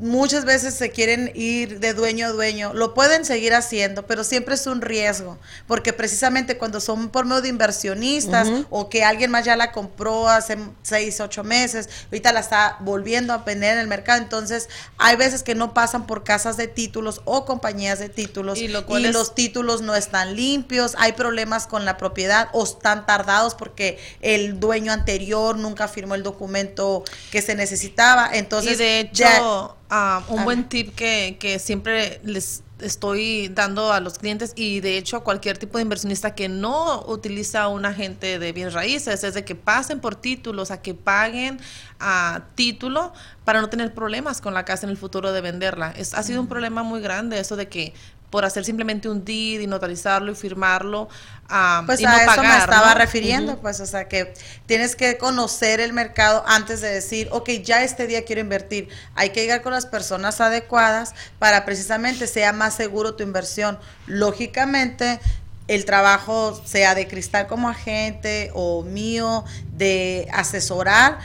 muchas 0.01 0.45
veces 0.45 0.73
se 0.73 0.89
quieren 0.89 1.31
ir 1.35 1.79
de 1.79 1.93
dueño 1.93 2.25
a 2.27 2.29
dueño, 2.31 2.73
lo 2.73 2.93
pueden 2.93 3.23
seguir 3.23 3.53
haciendo, 3.53 4.05
pero 4.07 4.23
siempre 4.23 4.55
es 4.55 4.65
un 4.67 4.81
riesgo, 4.81 5.37
porque 5.67 5.93
precisamente 5.93 6.57
cuando 6.57 6.81
son 6.81 7.09
por 7.09 7.25
medio 7.25 7.41
de 7.41 7.49
inversionistas 7.49 8.47
o 8.69 8.89
que 8.89 9.03
alguien 9.03 9.31
más 9.31 9.45
ya 9.45 9.55
la 9.55 9.71
compró 9.71 10.27
hace 10.27 10.57
seis, 10.81 11.19
ocho 11.19 11.43
meses, 11.43 11.87
ahorita 12.05 12.33
la 12.33 12.39
está 12.39 12.77
volviendo 12.79 13.31
a 13.33 13.37
vender 13.39 13.73
en 13.73 13.79
el 13.79 13.87
mercado, 13.87 14.19
entonces 14.21 14.69
hay 14.97 15.15
veces 15.15 15.43
que 15.43 15.55
no 15.55 15.73
pasan 15.73 16.07
por 16.07 16.23
casas 16.23 16.57
de 16.57 16.67
títulos 16.67 17.21
o 17.25 17.45
compañías 17.45 17.99
de 17.99 18.09
títulos 18.09 18.57
Y 18.59 18.67
lo 18.69 18.85
es- 19.09 19.13
los 19.13 19.35
títulos 19.35 19.81
no 19.81 19.95
están 19.95 20.35
limpios, 20.35 20.95
hay 20.97 21.11
problemas 21.13 21.67
con 21.67 21.85
la 21.85 21.97
propiedad 21.97 22.49
o 22.53 22.63
están 22.63 23.05
tardados 23.05 23.53
porque 23.55 23.99
el 24.21 24.59
dueño 24.59 24.91
anterior 24.91 25.57
nunca 25.57 25.87
firmó 25.87 26.15
el 26.15 26.23
documento 26.23 27.03
que 27.31 27.41
se 27.43 27.53
necesitaba, 27.55 28.29
entonces 28.33 28.73
y 28.73 28.75
de 28.77 28.99
hecho, 29.01 29.23
ya- 29.23 29.39
ah, 29.91 30.23
un 30.29 30.39
A 30.39 30.43
buen 30.43 30.67
tip 30.67 30.95
que, 30.95 31.37
que 31.39 31.59
siempre 31.59 32.19
les 32.23 32.63
estoy 32.81 33.47
dando 33.49 33.93
a 33.93 33.99
los 33.99 34.17
clientes 34.17 34.53
y 34.55 34.79
de 34.79 34.97
hecho 34.97 35.17
a 35.17 35.23
cualquier 35.23 35.57
tipo 35.57 35.77
de 35.77 35.83
inversionista 35.83 36.35
que 36.35 36.49
no 36.49 37.03
utiliza 37.07 37.67
un 37.67 37.85
agente 37.85 38.39
de 38.39 38.51
bienes 38.51 38.73
raíces 38.73 39.23
es 39.23 39.33
de 39.33 39.45
que 39.45 39.55
pasen 39.55 39.99
por 39.99 40.15
títulos, 40.15 40.71
a 40.71 40.81
que 40.81 40.93
paguen 40.93 41.59
a 41.99 42.45
título 42.55 43.13
para 43.45 43.61
no 43.61 43.69
tener 43.69 43.93
problemas 43.93 44.41
con 44.41 44.53
la 44.53 44.65
casa 44.65 44.85
en 44.85 44.91
el 44.91 44.97
futuro 44.97 45.31
de 45.31 45.41
venderla. 45.41 45.93
Es, 45.95 46.13
ha 46.13 46.23
sido 46.23 46.41
un 46.41 46.47
problema 46.47 46.83
muy 46.83 47.01
grande 47.01 47.39
eso 47.39 47.55
de 47.55 47.67
que 47.67 47.93
por 48.31 48.45
hacer 48.45 48.65
simplemente 48.65 49.09
un 49.09 49.23
deed 49.23 49.59
y 49.59 49.67
notarizarlo 49.67 50.31
y 50.31 50.35
firmarlo 50.35 51.09
ah, 51.49 51.83
Pues 51.85 51.99
y 51.99 52.05
a 52.05 52.11
no 52.11 52.17
eso 52.17 52.41
me 52.41 52.57
estaba 52.57 52.93
¿no? 52.93 52.95
refiriendo, 52.95 53.59
pues, 53.59 53.79
o 53.81 53.85
sea, 53.85 54.07
que 54.07 54.33
tienes 54.65 54.95
que 54.95 55.17
conocer 55.17 55.81
el 55.81 55.93
mercado 55.93 56.43
antes 56.47 56.81
de 56.81 56.89
decir, 56.89 57.27
ok, 57.31 57.49
ya 57.63 57.83
este 57.83 58.07
día 58.07 58.23
quiero 58.23 58.41
invertir. 58.41 58.87
Hay 59.15 59.29
que 59.31 59.41
llegar 59.41 59.61
con 59.61 59.73
las 59.73 59.85
personas 59.85 60.41
adecuadas 60.41 61.13
para 61.37 61.65
precisamente 61.65 62.25
sea 62.25 62.53
más 62.53 62.73
seguro 62.73 63.15
tu 63.15 63.23
inversión. 63.23 63.77
Lógicamente, 64.07 65.19
el 65.67 65.85
trabajo 65.85 66.59
sea 66.65 66.95
de 66.95 67.07
cristal 67.07 67.47
como 67.47 67.69
agente 67.69 68.51
o 68.53 68.83
mío, 68.83 69.43
de 69.73 70.27
asesorar, 70.33 71.19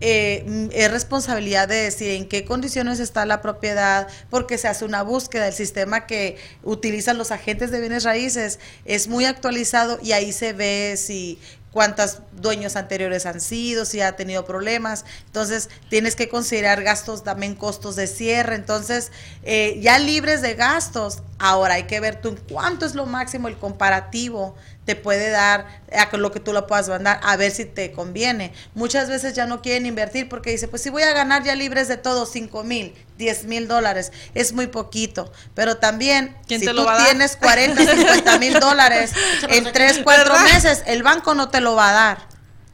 eh, 0.00 0.68
es 0.72 0.90
responsabilidad 0.90 1.68
de 1.68 1.76
decir 1.76 2.10
en 2.10 2.28
qué 2.28 2.44
condiciones 2.44 3.00
está 3.00 3.26
la 3.26 3.42
propiedad, 3.42 4.08
porque 4.30 4.58
se 4.58 4.68
hace 4.68 4.84
una 4.84 5.02
búsqueda. 5.02 5.48
El 5.48 5.54
sistema 5.54 6.06
que 6.06 6.36
utilizan 6.62 7.18
los 7.18 7.30
agentes 7.30 7.70
de 7.70 7.80
bienes 7.80 8.04
raíces 8.04 8.58
es 8.84 9.08
muy 9.08 9.24
actualizado 9.24 9.98
y 10.02 10.12
ahí 10.12 10.32
se 10.32 10.52
ve 10.52 10.94
si 10.96 11.38
cuántos 11.72 12.20
dueños 12.32 12.76
anteriores 12.76 13.26
han 13.26 13.40
sido, 13.40 13.84
si 13.84 14.00
ha 14.00 14.16
tenido 14.16 14.44
problemas. 14.44 15.04
Entonces, 15.26 15.68
tienes 15.90 16.16
que 16.16 16.28
considerar 16.28 16.82
gastos, 16.82 17.24
también 17.24 17.54
costos 17.54 17.96
de 17.96 18.06
cierre. 18.06 18.54
Entonces, 18.54 19.12
eh, 19.42 19.78
ya 19.80 19.98
libres 19.98 20.42
de 20.42 20.54
gastos, 20.54 21.22
ahora 21.38 21.74
hay 21.74 21.84
que 21.84 22.00
ver 22.00 22.20
tú 22.20 22.30
en 22.30 22.36
cuánto 22.36 22.86
es 22.86 22.94
lo 22.94 23.06
máximo 23.06 23.48
el 23.48 23.58
comparativo 23.58 24.56
te 24.88 24.96
puede 24.96 25.28
dar 25.28 25.66
a 25.92 26.16
lo 26.16 26.32
que 26.32 26.40
tú 26.40 26.54
lo 26.54 26.66
puedas 26.66 26.88
mandar, 26.88 27.20
a 27.22 27.36
ver 27.36 27.50
si 27.50 27.66
te 27.66 27.92
conviene. 27.92 28.54
Muchas 28.74 29.10
veces 29.10 29.34
ya 29.34 29.44
no 29.44 29.60
quieren 29.60 29.84
invertir 29.84 30.30
porque 30.30 30.48
dice, 30.48 30.66
pues 30.66 30.80
si 30.80 30.88
voy 30.88 31.02
a 31.02 31.12
ganar 31.12 31.42
ya 31.42 31.54
libres 31.54 31.88
de 31.88 31.98
todo 31.98 32.24
5 32.24 32.64
mil, 32.64 32.94
10 33.18 33.44
mil 33.44 33.68
dólares, 33.68 34.12
es 34.32 34.54
muy 34.54 34.68
poquito. 34.68 35.30
Pero 35.54 35.76
también, 35.76 36.34
¿Quién 36.46 36.60
si 36.60 36.66
tú 36.68 36.86
tienes 37.04 37.36
40, 37.36 37.84
50 37.84 38.38
mil 38.38 38.54
dólares 38.60 39.12
en 39.50 39.70
3, 39.70 40.00
4 40.02 40.24
¿Verdad? 40.24 40.54
meses, 40.54 40.82
el 40.86 41.02
banco 41.02 41.34
no 41.34 41.50
te 41.50 41.60
lo 41.60 41.74
va 41.74 41.90
a 41.90 41.92
dar. 41.92 42.28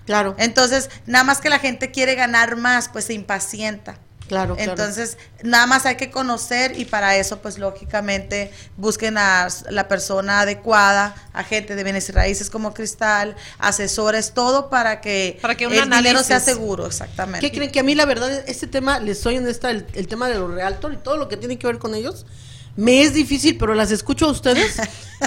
Claro, 0.06 0.36
Entonces, 0.38 0.90
nada 1.06 1.24
más 1.24 1.40
que 1.40 1.48
la 1.48 1.58
gente 1.58 1.90
quiere 1.90 2.14
ganar 2.14 2.54
más, 2.54 2.88
pues 2.90 3.06
se 3.06 3.14
impacienta. 3.14 3.98
Claro, 4.28 4.56
claro. 4.56 4.70
Entonces, 4.70 5.18
nada 5.42 5.66
más 5.66 5.86
hay 5.86 5.96
que 5.96 6.10
conocer 6.10 6.78
y 6.78 6.84
para 6.84 7.16
eso, 7.16 7.38
pues 7.40 7.58
lógicamente, 7.58 8.52
busquen 8.76 9.18
a 9.18 9.48
la 9.70 9.88
persona 9.88 10.40
adecuada, 10.40 11.14
agente 11.32 11.74
de 11.76 11.84
bienes 11.84 12.08
y 12.08 12.12
raíces 12.12 12.50
como 12.50 12.74
Cristal, 12.74 13.36
asesores, 13.58 14.32
todo 14.32 14.70
para 14.70 15.00
que, 15.00 15.38
Para 15.40 15.54
que 15.54 15.66
un 15.66 15.74
el 15.74 15.90
dinero 15.90 16.22
sea 16.22 16.40
seguro, 16.40 16.86
exactamente. 16.86 17.46
¿Qué 17.46 17.54
creen? 17.54 17.70
Que 17.70 17.80
a 17.80 17.84
mí 17.84 17.94
la 17.94 18.06
verdad, 18.06 18.30
este 18.46 18.66
tema, 18.66 18.98
les 18.98 19.20
soy 19.20 19.38
honesta, 19.38 19.70
el, 19.70 19.86
el 19.94 20.08
tema 20.08 20.28
de 20.28 20.34
los 20.34 20.50
realtor 20.52 20.92
y 20.92 20.96
todo 20.96 21.16
lo 21.16 21.28
que 21.28 21.36
tiene 21.36 21.58
que 21.58 21.66
ver 21.66 21.78
con 21.78 21.94
ellos, 21.94 22.26
me 22.76 23.02
es 23.02 23.14
difícil, 23.14 23.56
pero 23.56 23.74
las 23.74 23.90
escucho 23.90 24.26
a 24.26 24.30
ustedes 24.30 24.76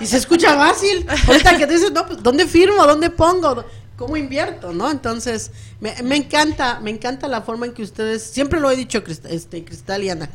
y 0.01 0.05
se 0.05 0.17
escucha 0.17 0.55
fácil. 0.55 1.05
Ahorita 1.27 1.57
que 1.57 1.65
dices, 1.65 1.91
no, 1.91 2.05
pues, 2.05 2.21
¿dónde 2.21 2.45
firmo? 2.45 2.85
¿Dónde 2.85 3.09
pongo? 3.09 3.65
¿Cómo 3.97 4.15
invierto? 4.15 4.73
¿No? 4.73 4.89
Entonces, 4.91 5.51
me, 5.79 6.01
me 6.03 6.15
encanta, 6.15 6.79
me 6.79 6.91
encanta 6.91 7.27
la 7.27 7.41
forma 7.41 7.65
en 7.65 7.73
que 7.73 7.81
ustedes, 7.81 8.23
siempre 8.23 8.59
lo 8.59 8.69
he 8.69 8.75
dicho, 8.75 9.03
este, 9.27 9.65
Cristal 9.65 10.03
y 10.03 10.09
Ana, 10.09 10.29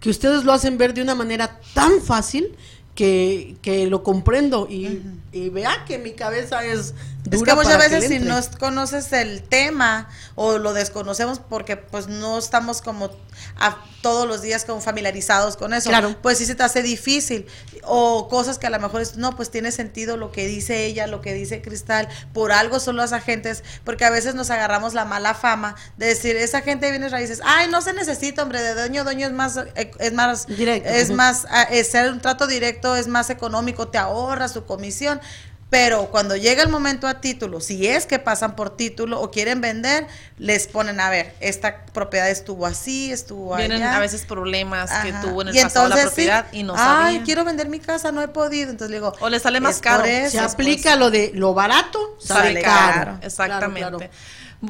que 0.00 0.10
ustedes 0.10 0.44
lo 0.44 0.52
hacen 0.52 0.76
ver 0.76 0.92
de 0.92 1.02
una 1.02 1.14
manera 1.14 1.60
tan 1.72 2.02
fácil 2.02 2.56
que, 2.96 3.56
que 3.62 3.86
lo 3.86 4.02
comprendo 4.02 4.66
y, 4.68 5.02
y 5.30 5.50
vea 5.50 5.84
que 5.86 5.98
mi 5.98 6.12
cabeza 6.12 6.64
es 6.64 6.94
Es 7.30 7.38
dura 7.38 7.52
que 7.52 7.56
muchas 7.62 7.76
que 7.76 7.94
veces 7.94 8.08
si 8.08 8.18
no 8.18 8.40
conoces 8.58 9.12
el 9.12 9.42
tema 9.42 10.08
o 10.34 10.58
lo 10.58 10.72
desconocemos 10.72 11.38
porque 11.38 11.76
pues 11.76 12.08
no 12.08 12.38
estamos 12.38 12.80
como 12.80 13.10
a 13.58 13.76
todos 14.02 14.28
los 14.28 14.40
días 14.42 14.64
como 14.64 14.80
familiarizados 14.80 15.56
con 15.56 15.74
eso, 15.74 15.88
Claro. 15.90 16.16
pues 16.22 16.38
sí 16.38 16.46
se 16.46 16.54
te 16.54 16.62
hace 16.62 16.82
difícil 16.82 17.46
o 17.82 18.28
cosas 18.28 18.58
que 18.58 18.66
a 18.66 18.70
lo 18.70 18.78
mejor 18.78 19.00
es, 19.00 19.16
no, 19.16 19.34
pues 19.34 19.50
tiene 19.50 19.72
sentido 19.72 20.16
lo 20.16 20.30
que 20.32 20.46
dice 20.46 20.84
ella, 20.84 21.06
lo 21.06 21.20
que 21.20 21.34
dice 21.34 21.60
Cristal, 21.62 22.08
por 22.32 22.52
algo 22.52 22.78
son 22.78 22.96
los 22.96 23.12
agentes, 23.12 23.64
porque 23.84 24.04
a 24.04 24.10
veces 24.10 24.34
nos 24.34 24.50
agarramos 24.50 24.94
la 24.94 25.04
mala 25.04 25.34
fama 25.34 25.74
de 25.96 26.06
decir, 26.06 26.36
esa 26.36 26.60
gente 26.60 26.86
de 26.86 26.92
bienes 26.92 27.10
raíces, 27.12 27.40
ay, 27.44 27.68
no 27.68 27.82
se 27.82 27.92
necesita, 27.92 28.42
hombre, 28.42 28.60
de 28.62 28.74
dueño, 28.74 29.02
dueño 29.04 29.26
es 29.26 29.32
más, 29.32 29.56
eh, 29.74 29.90
es 29.98 30.12
más, 30.12 30.46
Directo. 30.46 30.88
es 30.88 31.10
más, 31.10 31.46
ah, 31.50 31.62
es 31.64 31.88
ser 31.90 32.10
un 32.12 32.20
trato 32.20 32.46
directo 32.46 32.96
es 32.96 33.08
más 33.08 33.30
económico, 33.30 33.88
te 33.88 33.98
ahorras 33.98 34.52
tu 34.52 34.64
comisión. 34.66 35.20
Pero 35.68 36.06
cuando 36.12 36.36
llega 36.36 36.62
el 36.62 36.68
momento 36.68 37.08
a 37.08 37.20
título, 37.20 37.60
si 37.60 37.88
es 37.88 38.06
que 38.06 38.20
pasan 38.20 38.54
por 38.54 38.76
título 38.76 39.20
o 39.20 39.32
quieren 39.32 39.60
vender, 39.60 40.06
les 40.38 40.68
ponen 40.68 41.00
a 41.00 41.10
ver, 41.10 41.34
esta 41.40 41.84
propiedad 41.86 42.30
estuvo 42.30 42.66
así, 42.66 43.10
estuvo 43.10 43.56
Vienen 43.56 43.82
allá. 43.82 43.96
a 43.96 44.00
veces 44.00 44.24
problemas 44.26 44.90
que 45.02 45.12
tuvo 45.14 45.42
en 45.42 45.48
el 45.48 45.56
Y 45.56 45.60
pasado 45.62 45.88
la 45.88 45.96
entonces, 45.96 46.14
sí, 46.14 46.30
propiedad 46.30 46.46
y 46.52 46.62
no 46.62 46.74
Ay, 46.76 47.16
sabía. 47.16 47.22
quiero 47.24 47.44
vender 47.44 47.68
mi 47.68 47.80
casa, 47.80 48.12
no 48.12 48.22
he 48.22 48.28
podido. 48.28 48.70
Entonces 48.70 48.90
le 48.90 48.98
digo, 48.98 49.12
O 49.18 49.28
le 49.28 49.40
sale 49.40 49.60
más 49.60 49.80
caro. 49.80 50.04
Se 50.04 50.26
eso, 50.26 50.30
Se 50.30 50.38
pues. 50.38 50.52
aplica 50.52 50.94
lo 50.94 51.10
de 51.10 51.32
lo 51.34 51.52
barato, 51.52 52.16
sale, 52.20 52.48
Sale 52.50 52.62
caro. 52.62 53.04
caro. 53.04 53.18
Exactamente. 53.22 53.80
Claro, 53.80 53.98
claro. 53.98 54.12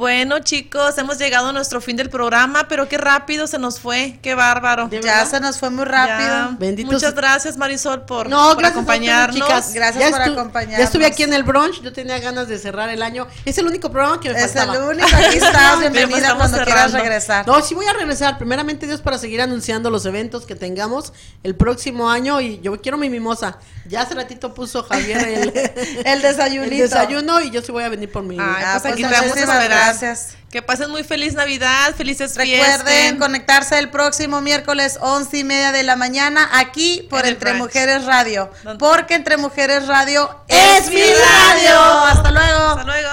Bueno, 0.01 0.41
chicos, 0.41 0.99
hemos 0.99 1.17
llegado 1.17 1.49
a 1.49 1.53
nuestro 1.53 1.81
fin 1.81 1.97
del 1.97 2.11
programa, 2.11 2.69
pero 2.69 2.87
qué 2.87 2.99
rápido 2.99 3.47
se 3.47 3.59
nos 3.59 3.81
fue, 3.81 4.19
qué 4.21 4.35
bárbaro. 4.35 4.91
Ya 4.91 5.01
verdad. 5.01 5.27
se 5.27 5.41
nos 5.41 5.59
fue 5.59 5.71
muy 5.71 5.87
rápido. 5.87 6.29
Ya. 6.29 6.57
Bendito 6.59 6.93
Muchas 6.93 7.15
gracias, 7.15 7.57
Marisol, 7.57 8.05
por, 8.05 8.29
No, 8.29 8.49
por 8.49 8.59
gracias 8.59 8.73
acompañarnos. 8.73 9.41
ustedes, 9.41 9.49
chicas. 9.65 9.75
Gracias 9.75 10.11
por 10.11 10.21
estu- 10.21 10.33
acompañarnos. 10.33 10.79
Ya 10.79 10.85
estuve 10.85 11.07
aquí 11.07 11.23
en 11.23 11.33
el 11.33 11.45
brunch, 11.45 11.81
yo 11.81 11.95
tenía 11.95 12.19
ganas 12.19 12.47
de 12.47 12.59
cerrar 12.59 12.91
el 12.91 13.03
año. 13.03 13.27
Es 13.47 13.57
el 13.57 13.67
único 13.67 13.91
programa 13.91 14.21
que 14.21 14.29
me 14.31 14.37
Es 14.39 14.55
el 14.55 14.59
faltaba. 14.67 14.87
único, 14.87 15.07
aquí 15.17 15.37
estás, 15.39 15.81
bienvenida 15.81 16.35
cuando 16.37 16.59
quieras 16.63 16.93
regresar. 16.93 17.47
No, 17.47 17.63
sí 17.63 17.75
voy 17.75 17.87
a 17.87 17.95
regresar. 17.95 18.37
Primeramente 18.37 18.87
Dios 18.87 19.01
para 19.01 19.17
seguir 19.17 19.41
anunciando 19.41 19.89
los 19.89 20.05
eventos 20.05 20.45
que 20.45 20.55
tengamos 20.57 21.15
el 21.43 21.55
próximo 21.57 22.11
año 22.11 22.43
y 22.43 22.61
yo 22.61 22.79
quiero 22.83 22.99
mi 22.99 23.09
mimosa. 23.09 23.61
Ya 23.89 24.03
hace 24.03 24.15
ratito 24.15 24.53
puso 24.53 24.83
Javier 24.83 25.19
el, 25.27 25.53
El 26.05 26.21
desayunito. 26.21 26.75
el 26.75 26.81
desayuno 26.91 27.41
y 27.41 27.51
yo 27.51 27.63
sí 27.63 27.73
voy 27.73 27.85
a 27.85 27.89
venir 27.89 28.13
por 28.13 28.25
mi. 28.25 28.37
Ay, 28.39 28.45
Ah, 28.67 28.79
pues 28.83 28.83
pues 28.83 28.93
aquí 28.95 29.03
te 29.05 29.09
vamos 29.09 29.37
a 29.37 29.41
esperar. 29.41 29.86
Gracias. 29.91 30.37
Que 30.51 30.63
pasen 30.63 30.91
muy 30.91 31.05
feliz 31.05 31.35
Navidad, 31.35 31.95
felices 31.97 32.35
Recuerden 32.37 32.87
fiestas. 32.87 33.19
conectarse 33.19 33.79
el 33.79 33.91
próximo 33.91 34.41
miércoles 34.41 34.99
11 35.01 35.39
y 35.39 35.45
media 35.45 35.73
de 35.73 35.83
la 35.83 35.97
mañana 35.97 36.49
aquí 36.55 37.07
por 37.11 37.21
En 37.27 37.33
Entre. 37.35 37.55
Mujeres 37.55 38.05
Radio. 38.05 38.51
Porque 38.79 39.15
Entre 39.15 39.37
Mujeres 39.37 39.87
Radio 39.87 40.31
Es 40.49 40.85
es 40.85 40.91
mi 40.91 41.03
radio. 41.03 41.75
radio. 41.75 41.81
Hasta 42.05 42.31
luego. 42.31 42.59
Hasta 42.71 42.85
luego. 42.85 43.11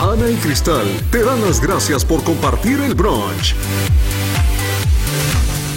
Ana 0.00 0.28
y 0.28 0.36
Cristal 0.36 0.86
te 1.10 1.22
dan 1.24 1.40
las 1.44 1.60
gracias 1.60 2.04
por 2.04 2.22
compartir 2.24 2.80
el 2.80 2.94
brunch. 2.94 3.54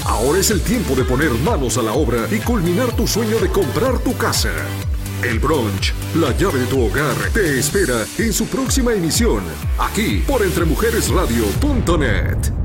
Ahora 0.05 0.39
es 0.39 0.51
el 0.51 0.61
tiempo 0.61 0.93
de 0.95 1.03
poner 1.03 1.31
manos 1.31 1.77
a 1.77 1.81
la 1.81 1.93
obra 1.93 2.27
y 2.29 2.37
culminar 2.39 2.91
tu 2.95 3.07
sueño 3.07 3.39
de 3.39 3.49
comprar 3.49 3.97
tu 3.99 4.15
casa. 4.17 4.49
El 5.23 5.39
brunch, 5.39 5.93
la 6.15 6.36
llave 6.36 6.62
de 6.62 6.65
tu 6.65 6.84
hogar, 6.84 7.15
te 7.31 7.60
espera 7.60 8.03
en 8.17 8.34
su 8.34 8.47
próxima 8.47 8.91
emisión, 8.93 9.43
aquí 9.77 10.23
por 10.25 10.41
entremujeresradio.net. 10.41 12.61